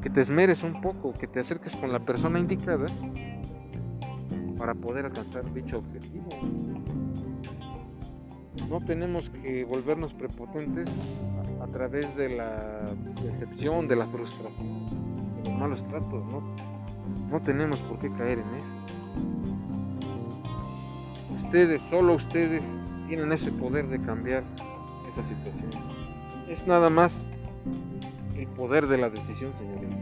que 0.00 0.10
te 0.10 0.20
esmeres 0.20 0.62
un 0.62 0.80
poco, 0.80 1.12
que 1.12 1.26
te 1.26 1.40
acerques 1.40 1.74
con 1.76 1.92
la 1.92 1.98
persona 1.98 2.38
indicada 2.38 2.86
para 4.56 4.74
poder 4.74 5.06
alcanzar 5.06 5.52
dicho 5.52 5.78
objetivo. 5.78 6.28
No 8.68 8.80
tenemos 8.80 9.30
que 9.30 9.64
volvernos 9.64 10.12
prepotentes 10.12 10.88
a, 11.62 11.66
través 11.68 12.14
de 12.16 12.36
la 12.36 12.84
decepción, 13.22 13.88
de 13.88 13.96
la 13.96 14.06
frustración, 14.06 14.86
de 15.42 15.48
los 15.48 15.58
malos 15.58 15.88
tratos, 15.88 16.24
¿no? 16.30 16.42
No 17.30 17.40
tenemos 17.40 17.78
por 17.80 17.98
qué 17.98 18.10
caer 18.12 18.40
en 18.40 18.54
eso. 18.54 18.66
Ustedes, 21.44 21.80
solo 21.88 22.14
ustedes, 22.14 22.62
tienen 23.08 23.32
ese 23.32 23.50
poder 23.50 23.88
de 23.88 23.98
cambiar 23.98 24.44
esa 25.10 25.22
situación. 25.22 25.70
Es 26.48 26.66
nada 26.66 26.88
más 26.88 27.16
el 28.36 28.46
poder 28.48 28.86
de 28.86 28.98
la 28.98 29.10
decisión, 29.10 29.52
señorita. 29.58 29.96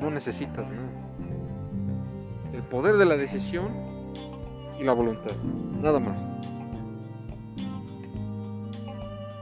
No 0.00 0.10
necesitas 0.10 0.70
nada 0.70 1.06
el 2.56 2.62
poder 2.62 2.96
de 2.96 3.04
la 3.04 3.16
decisión 3.16 3.68
y 4.80 4.82
la 4.82 4.92
voluntad, 4.92 5.32
nada 5.82 6.00
más. 6.00 6.18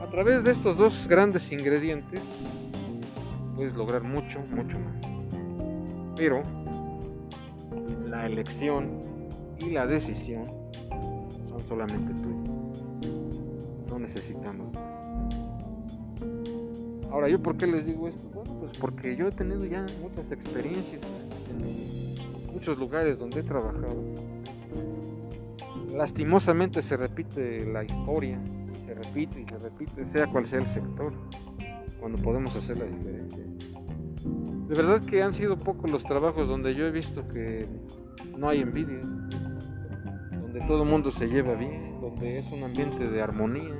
A 0.01 0.07
través 0.11 0.43
de 0.43 0.51
estos 0.51 0.77
dos 0.77 1.07
grandes 1.07 1.51
ingredientes 1.51 2.21
puedes 3.55 3.73
lograr 3.73 4.03
mucho, 4.03 4.39
mucho 4.51 4.77
más. 4.79 4.95
Pero 6.15 6.41
la 8.05 8.25
elección 8.25 9.01
y 9.59 9.71
la 9.71 9.87
decisión 9.87 10.45
son 11.49 11.59
solamente 11.61 12.13
tuyas. 12.13 12.44
No 13.95 13.99
necesitamos. 13.99 14.75
Ahora, 17.09 17.29
¿yo 17.29 17.41
por 17.41 17.55
qué 17.55 17.65
les 17.65 17.85
digo 17.85 18.09
esto? 18.09 18.23
Bueno, 18.33 18.59
pues 18.59 18.77
porque 18.77 19.15
yo 19.15 19.29
he 19.29 19.31
tenido 19.31 19.65
ya 19.65 19.85
muchas 20.01 20.29
experiencias 20.33 21.01
muchos 22.65 22.79
lugares 22.79 23.19
donde 23.19 23.41
he 23.41 23.43
trabajado, 23.43 24.01
lastimosamente 25.93 26.81
se 26.81 26.97
repite 26.97 27.65
la 27.65 27.83
historia, 27.83 28.39
se 28.85 28.93
repite 28.93 29.41
y 29.41 29.45
se 29.45 29.59
repite, 29.59 30.05
sea 30.05 30.27
cual 30.27 30.45
sea 30.45 30.59
el 30.59 30.67
sector, 30.67 31.13
cuando 31.99 32.17
podemos 32.23 32.55
hacer 32.55 32.77
la 32.77 32.85
diferencia. 32.85 33.43
De 34.67 34.73
verdad 34.73 35.01
que 35.05 35.21
han 35.21 35.33
sido 35.33 35.57
pocos 35.57 35.91
los 35.91 36.03
trabajos 36.03 36.47
donde 36.47 36.73
yo 36.73 36.87
he 36.87 36.91
visto 36.91 37.27
que 37.27 37.67
no 38.37 38.49
hay 38.49 38.61
envidia, 38.61 39.01
donde 39.01 40.61
todo 40.65 40.83
el 40.83 40.89
mundo 40.89 41.11
se 41.11 41.27
lleva 41.27 41.55
bien, 41.55 41.84
donde 42.05 42.37
es 42.37 42.51
un 42.51 42.63
ambiente 42.63 43.07
de 43.07 43.21
armonía, 43.21 43.73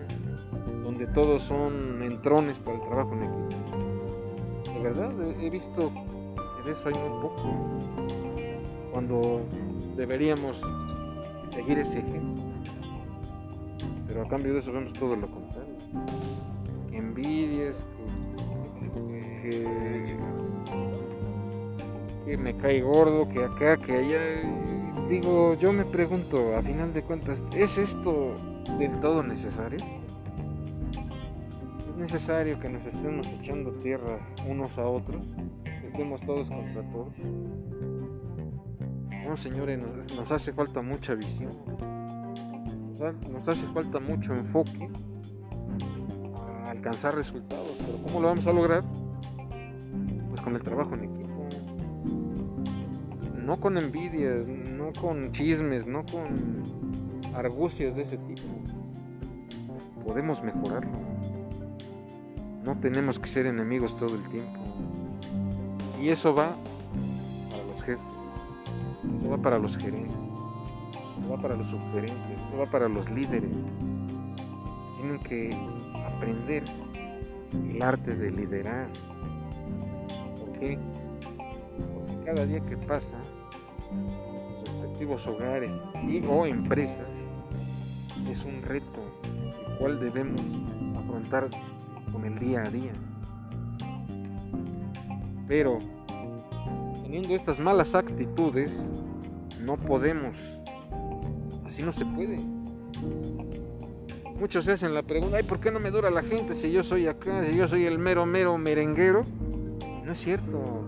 donde 0.83 1.05
todos 1.07 1.43
son 1.43 2.01
entrones 2.01 2.57
para 2.57 2.77
el 2.77 2.83
trabajo 2.83 3.13
en 3.13 3.19
equipo. 3.19 4.73
De 4.73 4.79
verdad, 4.79 5.11
he 5.39 5.49
visto 5.49 5.91
que 6.57 6.69
de 6.69 6.75
eso 6.75 6.87
hay 6.87 6.95
muy 6.95 7.21
poco 7.21 7.43
cuando 8.91 9.41
deberíamos 9.95 10.59
seguir 11.51 11.77
ese 11.77 11.99
ejemplo. 11.99 12.43
pero 14.07 14.23
a 14.23 14.27
cambio 14.27 14.53
de 14.53 14.59
eso 14.59 14.73
vemos 14.73 14.93
todo 14.93 15.15
lo 15.15 15.27
contrario. 15.27 15.75
Que 16.89 16.97
envidias, 16.97 17.75
que, 19.43 20.17
que 22.25 22.37
me 22.37 22.57
cae 22.57 22.81
gordo, 22.81 23.29
que 23.29 23.43
acá, 23.43 23.77
que 23.77 23.97
allá. 23.97 24.74
Digo, 25.09 25.53
yo 25.53 25.71
me 25.71 25.85
pregunto, 25.85 26.57
a 26.57 26.63
final 26.63 26.91
de 26.91 27.03
cuentas, 27.03 27.37
¿es 27.55 27.77
esto 27.77 28.33
del 28.79 28.91
todo 29.01 29.21
necesario? 29.21 29.77
¿Es 31.77 31.95
necesario 31.95 32.59
que 32.59 32.69
nos 32.69 32.83
estemos 32.87 33.27
echando 33.27 33.71
tierra 33.73 34.17
unos 34.47 34.75
a 34.79 34.87
otros? 34.87 35.23
¿Que 35.63 35.87
estemos 35.89 36.19
todos 36.21 36.49
contra 36.49 36.81
todos? 36.91 37.13
No, 39.27 39.37
señores, 39.37 39.79
nos, 39.79 40.11
nos 40.15 40.31
hace 40.31 40.51
falta 40.51 40.81
mucha 40.81 41.13
visión. 41.13 41.51
Nos 43.31 43.47
hace 43.47 43.67
falta 43.67 43.99
mucho 43.99 44.33
enfoque 44.33 44.89
a 46.65 46.71
alcanzar 46.71 47.13
resultados. 47.13 47.77
Pero 47.85 48.01
¿cómo 48.03 48.21
lo 48.21 48.29
vamos 48.29 48.47
a 48.47 48.53
lograr? 48.53 48.83
Pues 50.29 50.41
con 50.41 50.55
el 50.55 50.63
trabajo 50.63 50.95
en 50.95 51.03
equipo 51.03 51.34
no 53.45 53.59
con 53.59 53.77
envidias, 53.77 54.47
no 54.47 54.91
con 54.99 55.31
chismes, 55.31 55.85
no 55.85 56.03
con 56.05 56.63
argucias 57.35 57.95
de 57.95 58.01
ese 58.01 58.17
tipo. 58.17 58.43
Podemos 60.03 60.41
mejorarlo. 60.43 60.97
No 62.65 62.75
tenemos 62.79 63.19
que 63.19 63.29
ser 63.29 63.45
enemigos 63.45 63.95
todo 63.97 64.15
el 64.15 64.23
tiempo. 64.29 64.59
Y 66.01 66.09
eso 66.09 66.33
va 66.33 66.55
para 67.51 67.63
los 67.63 67.83
jefes, 67.83 68.03
eso 69.19 69.29
va 69.29 69.37
para 69.37 69.59
los 69.59 69.77
gerentes, 69.77 70.15
eso 71.19 71.31
va 71.31 71.37
para 71.41 71.55
los 71.55 71.67
subgerentes, 71.69 72.39
eso 72.39 72.57
va 72.57 72.65
para 72.65 72.89
los 72.89 73.09
líderes. 73.11 73.51
Tienen 74.95 75.19
que 75.19 75.55
aprender 76.07 76.63
el 77.69 77.81
arte 77.81 78.15
de 78.15 78.31
liderar. 78.31 78.87
¿Por 80.39 80.59
qué? 80.59 80.79
Porque 81.93 82.25
cada 82.25 82.45
día 82.45 82.59
que 82.61 82.77
pasa 82.77 83.19
sus 83.89 84.73
respectivos 84.73 85.27
hogares 85.27 85.71
y 86.07 86.23
o 86.25 86.45
empresas 86.45 87.07
es 88.29 88.43
un 88.43 88.61
reto 88.61 89.03
el 89.69 89.77
cual 89.77 89.99
debemos 89.99 90.41
afrontar 90.97 91.49
con 92.11 92.25
el 92.25 92.37
día 92.39 92.61
a 92.61 92.69
día. 92.69 92.91
Pero 95.47 95.77
teniendo 97.03 97.35
estas 97.35 97.59
malas 97.59 97.93
actitudes 97.93 98.71
no 99.61 99.77
podemos. 99.77 100.37
Así 101.67 101.83
no 101.83 101.93
se 101.93 102.05
puede. 102.05 102.37
Muchos 104.39 104.65
se 104.65 104.73
hacen 104.73 104.93
la 104.93 105.01
pregunta, 105.01 105.37
ay, 105.37 105.43
¿por 105.43 105.59
qué 105.59 105.71
no 105.71 105.79
me 105.79 105.91
dura 105.91 106.09
la 106.09 106.21
gente 106.21 106.55
si 106.55 106.71
yo 106.71 106.83
soy 106.83 107.07
acá, 107.07 107.45
si 107.49 107.57
yo 107.57 107.67
soy 107.67 107.85
el 107.85 107.99
mero 107.99 108.25
mero 108.25 108.57
merenguero? 108.57 109.23
No 110.03 110.11
es 110.11 110.19
cierto. 110.19 110.85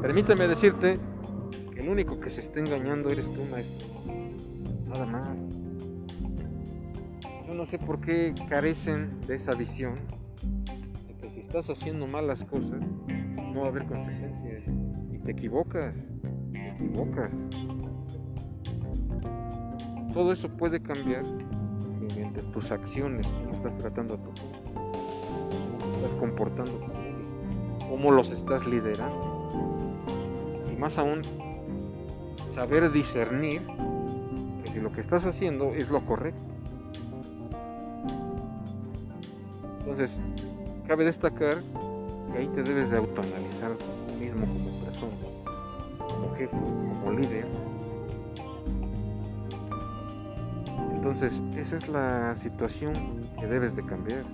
Permíteme 0.00 0.48
decirte 0.48 0.98
el 1.84 1.90
único 1.90 2.18
que 2.18 2.30
se 2.30 2.40
está 2.40 2.60
engañando 2.60 3.10
eres 3.10 3.26
tú, 3.26 3.44
maestro. 3.50 3.86
Nada 4.86 5.04
más. 5.04 5.28
Yo 7.46 7.54
no 7.54 7.66
sé 7.66 7.78
por 7.78 8.00
qué 8.00 8.34
carecen 8.48 9.20
de 9.26 9.34
esa 9.34 9.52
visión 9.52 9.96
de 11.06 11.14
que 11.14 11.28
si 11.28 11.40
estás 11.40 11.68
haciendo 11.68 12.06
malas 12.06 12.42
cosas, 12.44 12.80
no 13.36 13.60
va 13.60 13.66
a 13.66 13.68
haber 13.68 13.84
consecuencias. 13.84 14.62
Y 15.12 15.18
te 15.18 15.32
equivocas, 15.32 15.94
te 16.52 16.68
equivocas. 16.70 17.30
Todo 20.14 20.32
eso 20.32 20.48
puede 20.48 20.80
cambiar 20.80 21.22
mediante 22.00 22.40
tus 22.44 22.72
acciones, 22.72 23.26
cómo 23.26 23.52
estás 23.52 23.76
tratando 23.76 24.14
a 24.14 24.16
tu 24.16 24.30
cómo 24.72 25.96
estás 25.96 26.14
comportando 26.18 26.80
cómo 27.90 28.10
los 28.10 28.32
estás 28.32 28.66
liderando. 28.66 29.50
Y 30.72 30.76
más 30.76 30.96
aún, 30.96 31.20
saber 32.54 32.92
discernir 32.92 33.62
que 34.62 34.72
si 34.72 34.80
lo 34.80 34.92
que 34.92 35.00
estás 35.00 35.26
haciendo 35.26 35.74
es 35.74 35.90
lo 35.90 36.06
correcto. 36.06 36.44
Entonces, 39.80 40.18
cabe 40.86 41.04
destacar 41.04 41.56
que 42.32 42.38
ahí 42.38 42.48
te 42.48 42.62
debes 42.62 42.90
de 42.90 42.98
autoanalizar 42.98 43.72
tú 43.76 44.14
mismo 44.20 44.46
como 44.46 44.84
persona, 44.84 45.12
como 45.98 46.34
jefe, 46.36 46.56
como 46.56 47.10
líder. 47.18 47.46
Entonces, 50.94 51.42
esa 51.56 51.76
es 51.76 51.88
la 51.88 52.36
situación 52.36 52.94
que 53.38 53.46
debes 53.46 53.74
de 53.74 53.82
cambiar. 53.82 54.24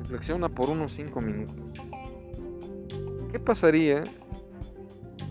Reflexiona 0.00 0.48
por 0.50 0.68
unos 0.68 0.92
5 0.92 1.20
minutos. 1.22 1.56
¿Qué 3.32 3.40
pasaría 3.40 4.04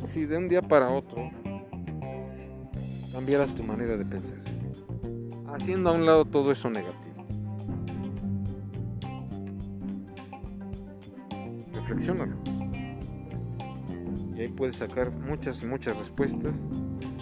si 0.08 0.26
de 0.26 0.38
un 0.38 0.50
día 0.50 0.62
para 0.62 0.90
otro 0.90 1.30
cambiaras 3.12 3.54
tu 3.54 3.64
manera 3.64 3.96
de 3.96 4.06
pensar, 4.06 4.42
haciendo 5.54 5.90
a 5.90 5.94
un 5.94 6.06
lado 6.06 6.26
todo 6.26 6.52
eso 6.52 6.70
negativo. 6.70 7.14
Reflexionalo. 11.74 12.36
Y 14.36 14.42
ahí 14.42 14.48
puedes 14.50 14.78
sacar 14.78 15.12
muchas 15.12 15.64
muchas 15.64 15.96
respuestas 15.98 16.54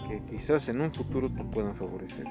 que 0.08 0.22
quizás 0.30 0.68
en 0.70 0.82
un 0.82 0.94
futuro 0.94 1.30
te 1.30 1.44
puedan 1.44 1.76
favorecer. 1.76 2.26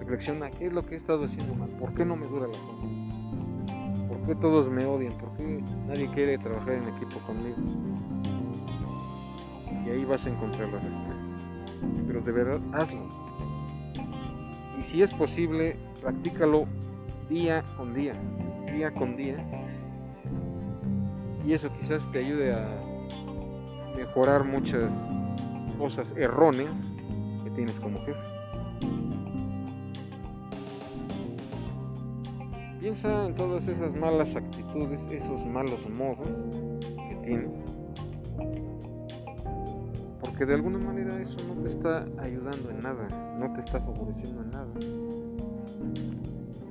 Reflexiona 0.00 0.50
qué 0.50 0.66
es 0.66 0.72
lo 0.72 0.82
que 0.82 0.94
he 0.94 0.98
estado 0.98 1.26
haciendo 1.26 1.54
mal, 1.54 1.68
por 1.78 1.94
qué 1.94 2.04
no 2.04 2.16
me 2.16 2.26
dura 2.26 2.46
la 2.46 2.58
cosa, 2.58 4.08
por 4.08 4.26
qué 4.26 4.34
todos 4.34 4.68
me 4.68 4.84
odian, 4.84 5.12
por 5.18 5.36
qué 5.36 5.62
nadie 5.86 6.10
quiere 6.10 6.38
trabajar 6.38 6.74
en 6.74 6.88
equipo 6.88 7.18
conmigo 7.20 7.56
y 9.88 9.90
ahí 9.90 10.04
vas 10.04 10.26
a 10.26 10.30
encontrar 10.30 10.68
la 10.68 10.78
respuesta. 10.78 11.16
Pero 12.06 12.20
de 12.20 12.32
verdad, 12.32 12.60
hazlo. 12.72 13.08
Y 14.78 14.82
si 14.82 15.02
es 15.02 15.12
posible, 15.14 15.76
practícalo 16.02 16.66
día 17.28 17.64
con 17.76 17.94
día, 17.94 18.14
día 18.72 18.92
con 18.92 19.16
día. 19.16 19.36
Y 21.46 21.52
eso 21.52 21.70
quizás 21.80 22.02
te 22.12 22.18
ayude 22.18 22.52
a 22.52 22.80
mejorar 23.96 24.44
muchas 24.44 24.92
cosas 25.78 26.12
erróneas 26.16 26.74
que 27.42 27.50
tienes 27.50 27.78
como 27.80 27.98
jefe. 28.00 28.20
Piensa 32.80 33.26
en 33.26 33.34
todas 33.34 33.66
esas 33.66 33.94
malas 33.96 34.36
actitudes, 34.36 35.00
esos 35.10 35.46
malos 35.46 35.80
modos 35.96 36.28
que 37.08 37.14
tienes 37.24 37.50
que 40.38 40.46
de 40.46 40.54
alguna 40.54 40.78
manera 40.78 41.20
eso 41.20 41.36
no 41.48 41.60
te 41.62 41.70
está 41.70 42.06
ayudando 42.18 42.70
en 42.70 42.78
nada, 42.78 43.36
no 43.40 43.52
te 43.54 43.60
está 43.60 43.80
favoreciendo 43.80 44.42
en 44.42 44.50
nada. 44.50 44.68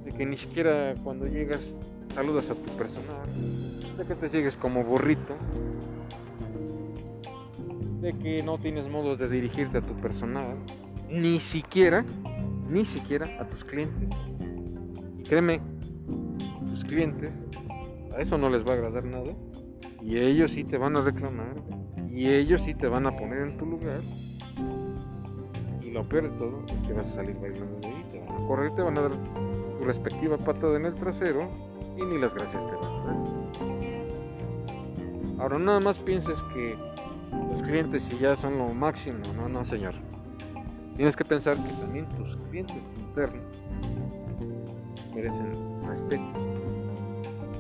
De 0.06 0.12
que 0.14 0.26
ni 0.26 0.38
siquiera 0.38 0.96
cuando 1.04 1.28
llegas 1.28 1.76
saludas 2.16 2.50
a 2.50 2.56
tu 2.56 2.72
personal, 2.78 3.28
de 3.98 4.06
que 4.06 4.16
te 4.16 4.30
sigues 4.30 4.56
como 4.56 4.86
burrito, 4.86 5.36
de 8.00 8.14
que 8.14 8.42
no 8.42 8.58
tienes 8.58 8.88
modos 8.88 9.20
de 9.20 9.28
dirigirte 9.28 9.80
a 9.80 9.82
tu 9.82 9.94
personal, 9.96 10.56
ni 11.10 11.42
siquiera, 11.42 12.06
ni 12.70 12.86
siquiera 12.86 13.38
a 13.42 13.50
tus 13.50 13.66
clientes. 13.66 14.10
Y 15.20 15.24
créeme, 15.24 15.60
tus 16.70 16.86
clientes, 16.86 17.32
a 18.16 18.22
eso 18.22 18.38
no 18.38 18.50
les 18.50 18.66
va 18.66 18.72
a 18.72 18.74
agradar 18.76 19.04
nada 19.04 19.34
y 20.02 20.18
ellos 20.18 20.52
sí 20.52 20.64
te 20.64 20.78
van 20.78 20.96
a 20.96 21.02
reclamar 21.02 21.56
y 22.18 22.28
ellos 22.34 22.62
sí 22.64 22.74
te 22.74 22.88
van 22.88 23.06
a 23.06 23.16
poner 23.16 23.44
en 23.44 23.58
tu 23.60 23.66
lugar. 23.68 24.00
Y 25.84 25.92
lo 25.92 26.04
peor 26.10 26.32
de 26.32 26.38
todo 26.40 26.64
es 26.66 26.88
que 26.88 26.94
vas 26.94 27.06
a 27.06 27.14
salir 27.14 27.36
bailando 27.40 27.80
de 27.80 27.88
ahí, 27.90 28.06
te 28.10 28.20
van 28.20 28.30
a 28.30 28.48
correr, 28.48 28.72
te 28.72 28.82
van 28.82 28.98
a 28.98 29.02
dar 29.02 29.12
tu 29.12 29.86
respectiva 29.86 30.36
patada 30.36 30.78
en 30.78 30.88
el 30.88 30.96
trasero 30.96 31.48
y 31.96 32.02
ni 32.02 32.18
las 32.18 32.34
gracias 32.34 32.66
te 32.68 32.76
van 32.76 32.92
a 32.92 33.04
dar. 33.06 33.16
Ahora 35.40 35.60
nada 35.60 35.80
más 35.80 36.00
pienses 36.00 36.42
que 36.56 36.76
los 37.52 37.62
clientes 37.62 38.02
si 38.02 38.18
ya 38.18 38.36
son 38.36 38.58
lo 38.58 38.74
máximo, 38.74 39.20
no, 39.36 39.48
no 39.48 39.64
señor. 39.66 39.94
Tienes 40.96 41.16
que 41.16 41.24
pensar 41.24 41.56
que 41.58 41.72
también 41.74 42.08
tus 42.10 42.36
clientes 42.48 42.78
internos 43.00 43.44
merecen 45.14 45.54
respeto, 45.84 46.24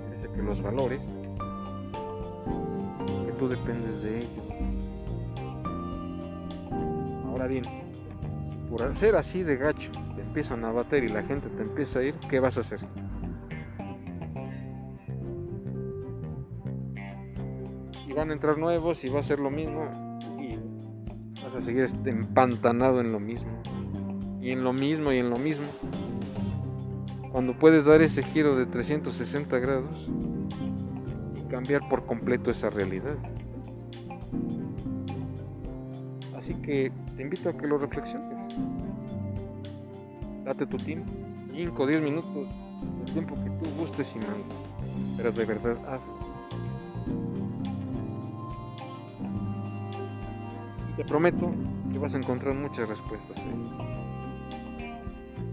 merecen 0.09 0.35
que 0.35 0.41
los 0.41 0.59
valores, 0.63 1.01
que 3.27 3.31
tú 3.33 3.47
dependes 3.47 4.01
de 4.01 4.17
ellos 4.17 4.46
Por 8.69 8.95
ser 8.97 9.15
así 9.15 9.43
de 9.43 9.55
gacho, 9.55 9.89
te 10.15 10.21
empiezan 10.21 10.65
a 10.65 10.71
bater 10.71 11.03
y 11.03 11.07
la 11.07 11.23
gente 11.23 11.47
te 11.49 11.63
empieza 11.63 11.99
a 11.99 12.03
ir, 12.03 12.15
¿qué 12.29 12.39
vas 12.39 12.57
a 12.57 12.61
hacer? 12.61 12.79
Y 18.07 18.13
van 18.13 18.31
a 18.31 18.33
entrar 18.33 18.57
nuevos 18.57 19.03
y 19.05 19.09
va 19.09 19.21
a 19.21 19.23
ser 19.23 19.39
lo 19.39 19.49
mismo 19.49 19.89
y 20.37 20.57
vas 21.41 21.55
a 21.55 21.61
seguir 21.61 21.83
este 21.83 22.09
empantanado 22.09 22.99
en 22.99 23.13
lo 23.13 23.19
mismo. 23.19 23.61
Y 24.41 24.51
en 24.51 24.63
lo 24.63 24.73
mismo 24.73 25.11
y 25.13 25.19
en 25.19 25.29
lo 25.29 25.37
mismo. 25.37 25.67
Cuando 27.31 27.57
puedes 27.57 27.85
dar 27.85 28.01
ese 28.01 28.23
giro 28.23 28.55
de 28.55 28.65
360 28.65 29.59
grados 29.59 30.09
y 31.35 31.49
cambiar 31.49 31.87
por 31.87 32.05
completo 32.05 32.51
esa 32.51 32.69
realidad. 32.69 33.17
Así 36.35 36.53
que 36.55 36.91
te 37.17 37.23
invito 37.23 37.49
a 37.49 37.53
que 37.53 37.67
lo 37.67 37.79
reflexiones. 37.79 38.29
Date 40.45 40.67
tu 40.67 40.77
tiempo, 40.77 41.11
5 41.51 41.83
o 41.83 41.87
10 41.87 42.01
minutos, 42.01 42.47
el 43.05 43.11
tiempo 43.11 43.33
que 43.33 43.49
tú 43.49 43.69
gustes 43.75 44.15
y 44.15 44.19
mandes. 44.19 44.57
Pero 45.17 45.31
de 45.31 45.45
verdad 45.45 45.77
hazlo. 45.89 46.17
Te 50.95 51.03
prometo 51.03 51.51
que 51.91 51.97
vas 51.97 52.13
a 52.13 52.17
encontrar 52.17 52.53
muchas 52.53 52.87
respuestas. 52.87 53.37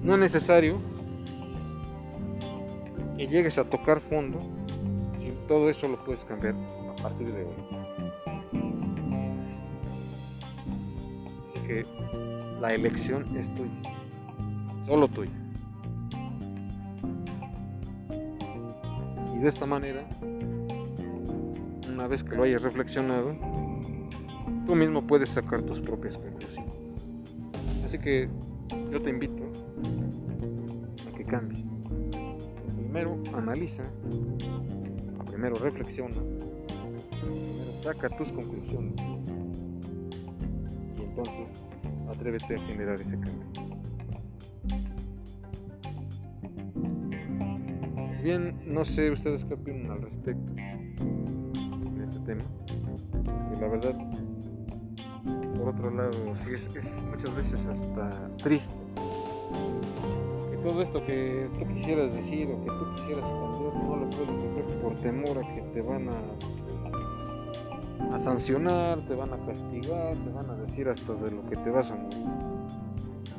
No 0.03 0.15
es 0.15 0.21
necesario 0.21 0.79
que 3.17 3.27
llegues 3.27 3.57
a 3.57 3.65
tocar 3.65 4.01
fondo 4.03 4.39
si 5.19 5.33
todo 5.49 5.71
eso 5.71 5.89
lo 5.89 6.05
puedes 6.05 6.25
cambiar 6.25 6.55
a 6.55 7.03
partir 7.03 7.33
de 7.33 7.45
hoy. 7.45 7.74
Que 11.67 11.85
la 12.61 12.69
elección 12.69 13.25
es 13.37 13.53
tuya, 13.55 13.81
solo 14.87 15.09
tuya. 15.09 15.33
Y 19.35 19.39
de 19.39 19.49
esta 19.49 19.67
manera, 19.67 20.07
una 21.93 22.07
vez 22.07 22.23
que 22.23 22.37
lo 22.37 22.45
hayas 22.45 22.63
reflexionado, 22.63 23.37
tú 24.67 24.75
mismo 24.75 25.07
puedes 25.07 25.31
sacar 25.31 25.63
tus 25.63 25.81
propias 25.81 26.17
conclusiones. 26.17 26.75
Así 27.85 27.99
que 27.99 28.29
yo 28.91 29.01
te 29.01 29.11
invito 29.11 29.43
a 31.09 31.17
que 31.17 31.25
cambies. 31.25 31.65
Primero 32.77 33.19
analiza, 33.35 33.83
primero 35.27 35.57
reflexiona, 35.57 36.17
primero 37.11 37.83
saca 37.83 38.09
tus 38.17 38.29
conclusiones 38.33 39.14
entonces 41.17 41.65
atrévete 42.09 42.57
a 42.57 42.61
generar 42.67 42.95
ese 42.97 43.19
cambio. 43.19 43.75
Bien, 48.23 48.59
no 48.67 48.85
sé 48.85 49.11
ustedes 49.11 49.45
qué 49.45 49.55
opinan 49.55 49.91
al 49.91 50.03
respecto 50.03 50.53
de 50.55 52.05
este 52.05 52.21
tema. 52.21 52.43
Que 53.53 53.61
la 53.61 53.69
verdad 53.69 53.95
por 55.59 55.69
otro 55.69 55.91
lado, 55.91 56.13
sí 56.45 56.55
es, 56.55 56.69
muchas 57.05 57.35
veces 57.37 57.67
hasta 57.67 58.37
triste. 58.37 58.75
Que 60.51 60.57
todo 60.59 60.83
esto 60.83 61.05
que 61.07 61.49
tú 61.59 61.67
quisieras 61.75 62.15
decir 62.15 62.49
o 62.51 62.63
que 62.65 62.71
tú 62.71 62.95
quisieras 62.97 63.25
cambiar 63.25 63.85
no 63.85 63.97
lo 63.97 64.11
puedes 64.11 64.45
hacer 64.45 64.81
por 64.81 64.95
temor 64.97 65.39
a 65.39 65.55
que 65.55 65.63
te 65.63 65.83
van 65.83 66.09
a, 66.09 66.54
a 68.13 68.19
sancionar, 68.19 69.01
te 69.07 69.15
van 69.15 69.33
a 69.33 69.39
castigar, 69.47 70.15
te 70.15 70.31
van 70.31 70.51
a 70.51 70.55
decir 70.55 70.89
hasta 70.89 71.15
de 71.15 71.31
lo 71.31 71.45
que 71.49 71.57
te 71.57 71.71
vas 71.71 71.91
a 71.91 71.97
morir. 71.97 72.27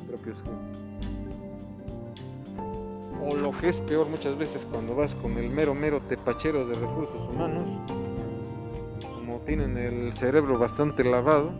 Propios 0.06 0.38
o 3.28 3.34
lo 3.34 3.52
que 3.52 3.68
es 3.68 3.80
peor 3.80 4.08
muchas 4.08 4.36
veces 4.38 4.66
cuando 4.70 4.94
vas 4.94 5.14
con 5.16 5.36
el 5.38 5.50
mero 5.50 5.74
mero 5.74 6.00
tepachero 6.00 6.66
de 6.66 6.74
recursos 6.74 7.32
humanos, 7.32 7.64
como 9.14 9.38
tienen 9.40 9.76
el 9.76 10.12
cerebro 10.14 10.58
bastante 10.58 11.02
lavado, 11.04 11.52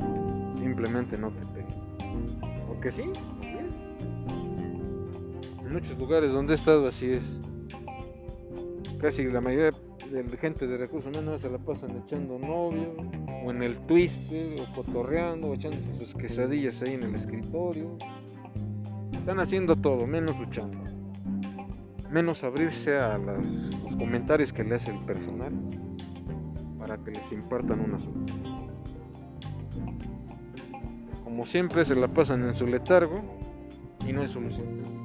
simplemente 0.56 1.16
no 1.18 1.30
te 1.30 1.46
peguen. 1.46 1.66
Porque 2.68 2.92
sí, 2.92 3.02
En 5.64 5.72
muchos 5.72 5.98
lugares 5.98 6.32
donde 6.32 6.52
he 6.52 6.56
estado 6.56 6.86
así 6.88 7.12
es. 7.12 7.24
Casi 8.98 9.24
la 9.24 9.40
mayoría 9.40 9.70
de 10.10 10.36
gente 10.36 10.66
de 10.66 10.76
recursos 10.76 11.14
humanos 11.14 11.40
se 11.40 11.50
la 11.50 11.58
pasan 11.58 12.02
echando 12.04 12.38
novio, 12.38 12.96
o 13.44 13.50
en 13.50 13.62
el 13.62 13.78
twister, 13.86 14.60
o 14.60 14.74
cotorreando, 14.74 15.48
o 15.48 15.54
echándose 15.54 15.94
sus 16.00 16.14
quesadillas 16.14 16.80
ahí 16.82 16.94
en 16.94 17.04
el 17.04 17.14
escritorio. 17.14 17.96
Están 19.12 19.40
haciendo 19.40 19.76
todo, 19.76 20.06
menos 20.06 20.38
luchando. 20.38 20.78
Menos 22.10 22.44
abrirse 22.44 22.96
a 22.96 23.18
los 23.18 23.46
comentarios 23.98 24.52
que 24.52 24.64
le 24.64 24.76
hace 24.76 24.90
el 24.90 25.04
personal 25.04 25.52
para 26.78 26.96
que 26.98 27.10
les 27.10 27.32
impartan 27.32 27.80
una 27.80 27.98
solución 27.98 28.56
como 31.36 31.44
siempre 31.44 31.84
se 31.84 31.94
la 31.94 32.08
pasan 32.08 32.48
en 32.48 32.54
su 32.54 32.66
letargo 32.66 33.22
y 34.08 34.12
no 34.14 34.22
hay 34.22 34.28
solución. 34.28 34.95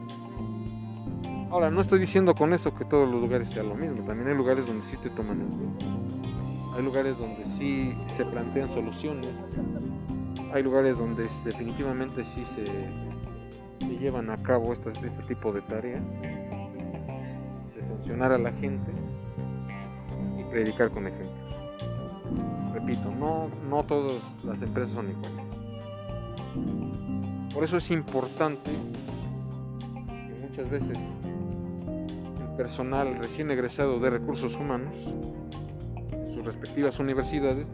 Ahora, 1.52 1.70
no 1.70 1.82
estoy 1.82 2.00
diciendo 2.00 2.34
con 2.34 2.54
esto 2.54 2.74
que 2.74 2.86
todos 2.86 3.12
los 3.12 3.20
lugares 3.20 3.50
sean 3.50 3.68
lo 3.68 3.76
mismo, 3.76 4.06
también 4.06 4.30
hay 4.30 4.36
lugares 4.36 4.66
donde 4.66 4.90
sí 4.90 4.96
te 4.96 5.10
toman 5.10 5.42
en 5.42 5.50
cuenta. 5.50 5.86
Hay 6.78 6.82
lugares 6.82 7.18
donde 7.18 7.46
sí 7.58 7.94
se 8.16 8.24
plantean 8.24 8.70
soluciones. 8.70 9.28
Hay 10.54 10.64
lugares 10.64 10.98
donde 10.98 11.28
definitivamente 11.44 12.24
sí 12.24 12.46
se, 12.56 12.64
llevan 14.00 14.30
a 14.30 14.38
cabo 14.38 14.72
este, 14.72 14.92
tipo 15.28 15.52
de 15.52 15.62
tareas. 15.64 16.02
De 17.76 17.86
sancionar 17.86 18.32
a 18.32 18.38
la 18.38 18.54
gente 18.54 18.90
y 20.40 20.44
predicar 20.46 20.90
con 20.92 21.08
ejemplos. 21.08 21.34
Repito, 22.74 23.12
no, 23.12 23.50
no 23.70 23.84
todas 23.84 24.22
las 24.46 24.62
empresas 24.62 24.94
son 24.96 25.10
iguales. 25.10 25.52
Por 27.54 27.66
eso 27.66 27.76
es 27.76 27.92
importante 27.92 28.72
que 30.08 30.48
muchas 30.48 30.70
veces 30.70 30.98
personal 32.62 33.18
recién 33.20 33.50
egresado 33.50 34.00
de 34.00 34.12
recursos 34.12 34.54
humanos, 34.54 34.94
sus 36.36 36.46
respectivas 36.46 37.00
universidades, 37.00 37.66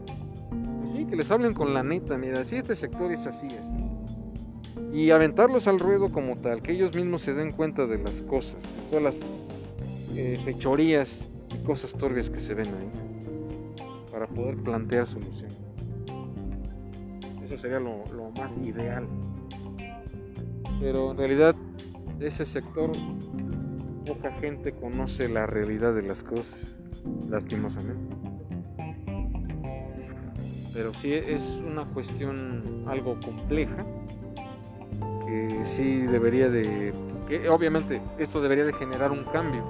pues 0.80 1.06
que 1.06 1.14
les 1.14 1.30
hablen 1.30 1.52
con 1.52 1.74
la 1.74 1.82
neta, 1.82 2.16
mira, 2.16 2.42
si 2.46 2.56
este 2.56 2.74
sector 2.74 3.12
es 3.12 3.26
así, 3.26 3.48
así. 3.48 4.98
Y 4.98 5.10
aventarlos 5.10 5.68
al 5.68 5.78
ruedo 5.78 6.10
como 6.10 6.36
tal, 6.36 6.62
que 6.62 6.72
ellos 6.72 6.96
mismos 6.96 7.20
se 7.20 7.34
den 7.34 7.52
cuenta 7.52 7.86
de 7.86 7.98
las 7.98 8.14
cosas, 8.22 8.54
de 8.54 8.88
todas 8.88 9.04
las 9.04 9.14
eh, 10.16 10.40
fechorías 10.42 11.28
y 11.54 11.62
cosas 11.64 11.92
turbias 11.92 12.30
que 12.30 12.40
se 12.40 12.54
ven 12.54 12.68
ahí, 12.68 12.90
para 14.10 14.26
poder 14.26 14.56
plantear 14.56 15.06
soluciones. 15.06 15.60
Eso 17.44 17.60
sería 17.60 17.78
lo, 17.78 18.04
más 18.38 18.56
ideal. 18.66 19.06
Pero 20.80 21.10
en 21.10 21.18
realidad 21.18 21.54
ese 22.20 22.46
sector 22.46 22.90
poca 24.08 24.32
gente 24.40 24.72
conoce 24.72 25.28
la 25.28 25.46
realidad 25.46 25.94
de 25.94 26.02
las 26.02 26.22
cosas, 26.22 26.76
lastimosamente. 27.28 28.16
Pero 30.72 30.92
sí 30.94 31.12
es 31.12 31.42
una 31.66 31.84
cuestión 31.84 32.84
algo 32.86 33.18
compleja 33.20 33.84
que 35.26 35.48
sí 35.76 36.06
debería 36.06 36.48
de 36.48 36.92
que 37.28 37.48
obviamente 37.48 38.00
esto 38.18 38.40
debería 38.40 38.64
de 38.64 38.72
generar 38.72 39.12
un 39.12 39.24
cambio 39.24 39.62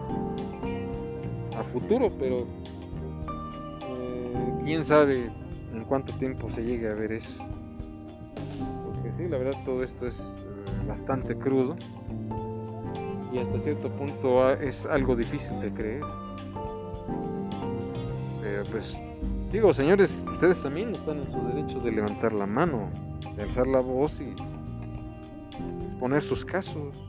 a 1.59 1.65
futuro, 1.65 2.09
pero 2.19 2.47
eh, 3.89 4.63
quién 4.65 4.85
sabe 4.85 5.31
en 5.75 5.85
cuánto 5.85 6.13
tiempo 6.15 6.49
se 6.55 6.63
llegue 6.63 6.89
a 6.89 6.95
ver 6.95 7.13
eso 7.13 7.49
sí, 9.19 9.29
la 9.29 9.39
verdad 9.39 9.61
todo 9.65 9.83
esto 9.83 10.07
es 10.07 10.15
eh, 10.15 10.87
bastante 10.87 11.37
crudo 11.37 11.77
y 13.33 13.39
hasta 13.39 13.61
cierto 13.61 13.89
punto 13.91 14.45
ah, 14.45 14.55
es 14.55 14.87
algo 14.87 15.17
difícil 15.17 15.61
de 15.61 15.73
creer. 15.73 16.03
Pero 18.43 18.65
pues 18.71 18.97
digo, 19.53 19.73
señores, 19.75 20.17
ustedes 20.33 20.63
también 20.63 20.91
están 20.91 21.19
en 21.19 21.33
su 21.33 21.41
derecho 21.49 21.81
de 21.81 21.93
levantar 21.93 22.33
la 22.33 22.47
mano, 22.47 22.91
de 23.37 23.43
alzar 23.43 23.67
la 23.67 23.81
voz 23.81 24.21
y 24.21 24.35
exponer 25.87 26.23
sus 26.23 26.45
casos. 26.45 27.03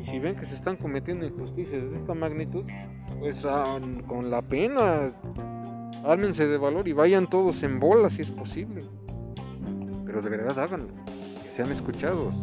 Y 0.00 0.06
si 0.06 0.18
ven 0.18 0.36
que 0.36 0.46
se 0.46 0.54
están 0.54 0.76
cometiendo 0.76 1.26
injusticias 1.26 1.90
de 1.90 1.96
esta 1.96 2.14
magnitud, 2.14 2.64
pues 3.20 3.44
ah, 3.44 3.78
con 4.06 4.30
la 4.30 4.42
pena, 4.42 5.10
ármense 6.04 6.46
de 6.46 6.56
valor 6.56 6.86
y 6.88 6.92
vayan 6.92 7.28
todos 7.28 7.62
en 7.62 7.80
bola 7.80 8.10
si 8.10 8.22
es 8.22 8.30
posible 8.30 8.82
pero 10.16 10.30
de 10.30 10.30
verdad 10.30 10.58
háganlo, 10.58 10.88
que 11.42 11.50
sean 11.54 11.70
escuchados, 11.72 12.34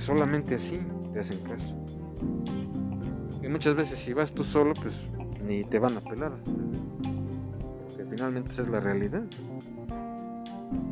solamente 0.00 0.54
así 0.54 0.80
te 1.12 1.20
hacen 1.20 1.40
caso. 1.40 1.74
Y 3.42 3.48
muchas 3.48 3.74
veces 3.74 3.98
si 3.98 4.12
vas 4.12 4.32
tú 4.32 4.44
solo, 4.44 4.74
pues 4.74 4.94
ni 5.46 5.64
te 5.64 5.78
van 5.78 5.96
a 5.96 6.00
pelar, 6.00 6.32
porque 7.88 8.04
finalmente 8.10 8.52
esa 8.52 8.62
es 8.62 8.68
la 8.68 8.80
realidad. 8.80 9.22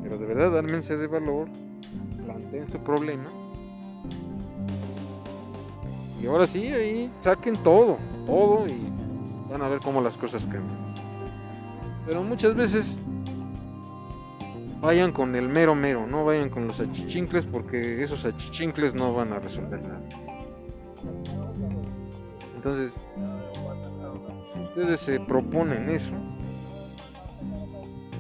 Pero 0.02 0.18
de 0.18 0.26
verdad, 0.26 0.58
ármense 0.58 0.96
de 0.96 1.06
valor, 1.06 1.48
planteen 2.24 2.68
su 2.68 2.78
problema. 2.78 3.24
Y 6.20 6.26
ahora 6.26 6.46
sí, 6.46 6.66
ahí 6.66 7.12
saquen 7.22 7.54
todo, 7.62 7.98
todo 8.26 8.66
y 8.66 8.92
van 9.50 9.62
a 9.62 9.68
ver 9.68 9.80
cómo 9.80 10.00
las 10.00 10.16
cosas 10.16 10.42
cambian. 10.44 10.94
Pero 12.06 12.22
muchas 12.22 12.54
veces 12.56 12.96
vayan 14.80 15.12
con 15.12 15.34
el 15.34 15.48
mero 15.48 15.74
mero, 15.74 16.06
no 16.06 16.24
vayan 16.24 16.50
con 16.50 16.68
los 16.68 16.78
achichincles 16.80 17.44
porque 17.46 18.02
esos 18.02 18.24
achichincles 18.24 18.94
no 18.94 19.12
van 19.12 19.32
a 19.32 19.38
resolver 19.38 19.80
nada. 19.82 20.00
Entonces, 22.56 22.92
si 24.54 24.60
ustedes 24.60 25.00
se 25.00 25.20
proponen 25.20 25.88
eso, 25.90 26.12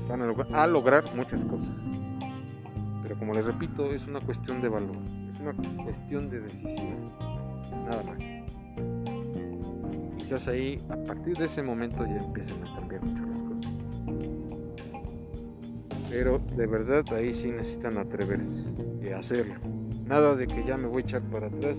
van 0.08 0.22
a, 0.54 0.66
lograr 0.66 1.04
muchas 1.14 1.40
cosas. 1.44 1.74
Pero 3.02 3.18
como 3.18 3.32
les 3.34 3.44
repito, 3.44 3.90
es 3.90 4.06
una 4.06 4.20
cuestión 4.20 4.60
de 4.62 4.68
valor, 4.68 4.96
es 5.32 5.40
una 5.40 5.52
cuestión 5.84 6.30
de 6.30 6.40
decisión, 6.40 7.12
nada 7.84 8.02
más. 8.04 8.18
Quizás 10.18 10.48
ahí, 10.48 10.80
a 10.88 10.96
partir 11.04 11.36
de 11.36 11.46
ese 11.46 11.62
momento 11.62 12.04
ya 12.04 12.16
empiezan 12.16 12.62
a 12.66 12.74
cambiar 12.76 13.02
mucho 13.02 13.26
las 13.26 13.38
cosas. 13.38 14.47
Pero 16.10 16.38
de 16.56 16.66
verdad 16.66 17.04
ahí 17.12 17.34
sí 17.34 17.50
necesitan 17.50 17.98
atreverse 17.98 18.70
y 19.02 19.08
hacerlo. 19.08 19.54
Nada 20.06 20.34
de 20.34 20.46
que 20.46 20.64
ya 20.64 20.76
me 20.76 20.86
voy 20.86 21.02
a 21.02 21.04
echar 21.04 21.22
para 21.22 21.48
atrás 21.48 21.76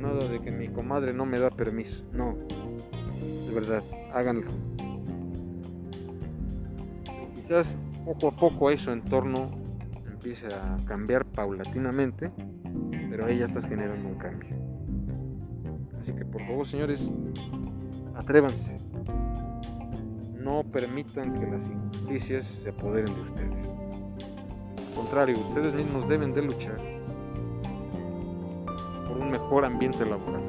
nada 0.00 0.26
de 0.26 0.40
que 0.40 0.50
mi 0.50 0.68
comadre 0.68 1.12
no 1.12 1.26
me 1.26 1.38
da 1.38 1.50
permiso. 1.50 2.04
No, 2.12 2.36
de 3.46 3.54
verdad, 3.54 3.82
háganlo. 4.12 4.50
Quizás 7.34 7.76
poco 8.04 8.28
a 8.28 8.36
poco 8.36 8.70
eso 8.70 8.84
su 8.84 8.90
entorno 8.90 9.50
empiece 10.06 10.46
a 10.46 10.76
cambiar 10.86 11.24
paulatinamente, 11.24 12.30
pero 13.10 13.26
ahí 13.26 13.38
ya 13.38 13.46
estás 13.46 13.66
generando 13.66 14.08
un 14.08 14.16
cambio. 14.16 14.56
Así 16.00 16.12
que 16.12 16.24
por 16.24 16.42
favor, 16.42 16.66
señores, 16.68 17.00
atrévanse. 18.14 18.76
No 20.42 20.64
permitan 20.64 21.34
que 21.34 21.46
las 21.46 21.68
injusticias 21.70 22.44
se 22.62 22.70
apoderen 22.70 23.14
de 23.14 23.20
ustedes. 23.20 23.66
Al 24.88 24.94
contrario, 24.96 25.38
ustedes 25.38 25.72
mismos 25.72 26.08
deben 26.08 26.34
de 26.34 26.42
luchar 26.42 26.78
un 29.20 29.30
mejor 29.30 29.64
ambiente 29.64 30.04
laboral. 30.04 30.42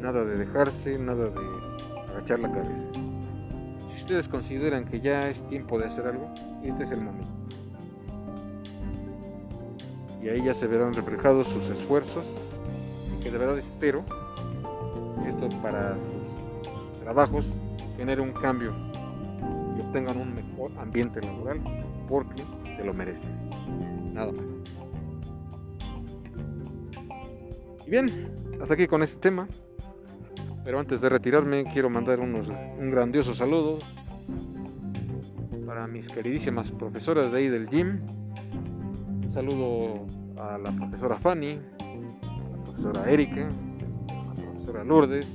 Nada 0.00 0.24
de 0.24 0.36
dejarse, 0.36 0.98
nada 1.00 1.26
de 1.26 2.10
agachar 2.12 2.38
la 2.38 2.52
cabeza. 2.52 2.74
Si 3.88 4.02
ustedes 4.02 4.28
consideran 4.28 4.84
que 4.84 5.00
ya 5.00 5.28
es 5.28 5.42
tiempo 5.48 5.80
de 5.80 5.86
hacer 5.86 6.06
algo, 6.06 6.32
este 6.62 6.84
es 6.84 6.90
el 6.92 7.00
momento. 7.00 7.28
Y 10.22 10.28
ahí 10.28 10.44
ya 10.44 10.54
se 10.54 10.68
verán 10.68 10.94
reflejados 10.94 11.48
sus 11.48 11.64
esfuerzos, 11.70 12.24
que 13.20 13.32
de 13.32 13.38
verdad 13.38 13.58
espero 13.58 14.04
esto 15.26 15.48
para 15.60 15.94
sus 15.94 17.00
trabajos 17.00 17.44
genere 18.06 18.22
un 18.22 18.30
cambio 18.30 18.72
y 19.76 19.80
obtengan 19.80 20.16
un 20.16 20.32
mejor 20.32 20.70
ambiente 20.78 21.20
laboral 21.20 21.60
porque 22.08 22.44
se 22.76 22.84
lo 22.84 22.94
merecen. 22.94 23.50
Nada 24.14 24.30
más. 24.30 24.44
Y 27.84 27.90
bien, 27.90 28.06
hasta 28.62 28.74
aquí 28.74 28.86
con 28.86 29.02
este 29.02 29.18
tema. 29.18 29.48
Pero 30.64 30.78
antes 30.78 31.00
de 31.00 31.08
retirarme 31.08 31.64
quiero 31.72 31.90
mandar 31.90 32.20
unos, 32.20 32.46
un 32.46 32.92
grandioso 32.92 33.34
saludo 33.34 33.80
para 35.66 35.88
mis 35.88 36.06
queridísimas 36.08 36.70
profesoras 36.70 37.32
de 37.32 37.38
ahí 37.38 37.48
del 37.48 37.68
gym. 37.68 38.02
Un 39.24 39.32
saludo 39.32 40.06
a 40.40 40.58
la 40.58 40.70
profesora 40.70 41.18
Fanny, 41.18 41.58
a 41.80 42.56
la 42.56 42.62
profesora 42.62 43.10
Erika, 43.10 43.48
a 43.48 44.28
la 44.28 44.34
profesora 44.34 44.84
Lourdes, 44.84 45.26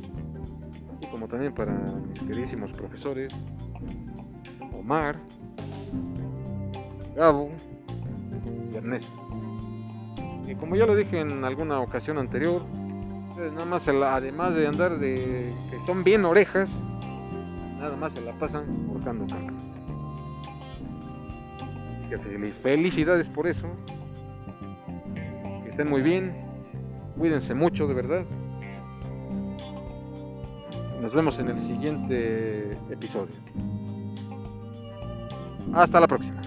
como 1.08 1.28
también 1.28 1.54
para 1.54 1.74
mis 1.74 2.20
queridísimos 2.20 2.72
profesores 2.72 3.34
Omar, 4.74 5.16
Gabo 7.16 7.52
y 8.72 8.76
Ernesto. 8.76 9.12
Y 10.48 10.56
como 10.56 10.76
ya 10.76 10.86
lo 10.86 10.96
dije 10.96 11.20
en 11.20 11.44
alguna 11.44 11.80
ocasión 11.80 12.18
anterior, 12.18 12.64
nada 13.38 13.66
más 13.66 13.88
además 13.88 14.54
de 14.54 14.68
andar 14.68 15.00
de 15.00 15.54
que 15.70 15.78
son 15.86 16.04
bien 16.04 16.26
orejas, 16.26 16.70
nada 17.80 17.96
más 17.96 18.14
se 18.14 18.22
la 18.22 18.34
pasan 18.34 18.66
buscando 18.88 19.26
carro. 19.28 19.72
Felicidades 22.62 23.30
por 23.30 23.48
eso. 23.48 23.68
Que 25.64 25.70
estén 25.70 25.88
muy 25.88 26.02
bien. 26.02 26.34
Cuídense 27.18 27.54
mucho, 27.54 27.88
de 27.88 27.94
verdad. 27.94 28.26
Nos 31.02 31.14
vemos 31.14 31.40
en 31.40 31.50
el 31.50 31.60
siguiente 31.60 32.74
episodio. 32.92 33.34
Hasta 35.74 36.00
la 36.00 36.08
próxima. 36.08 36.40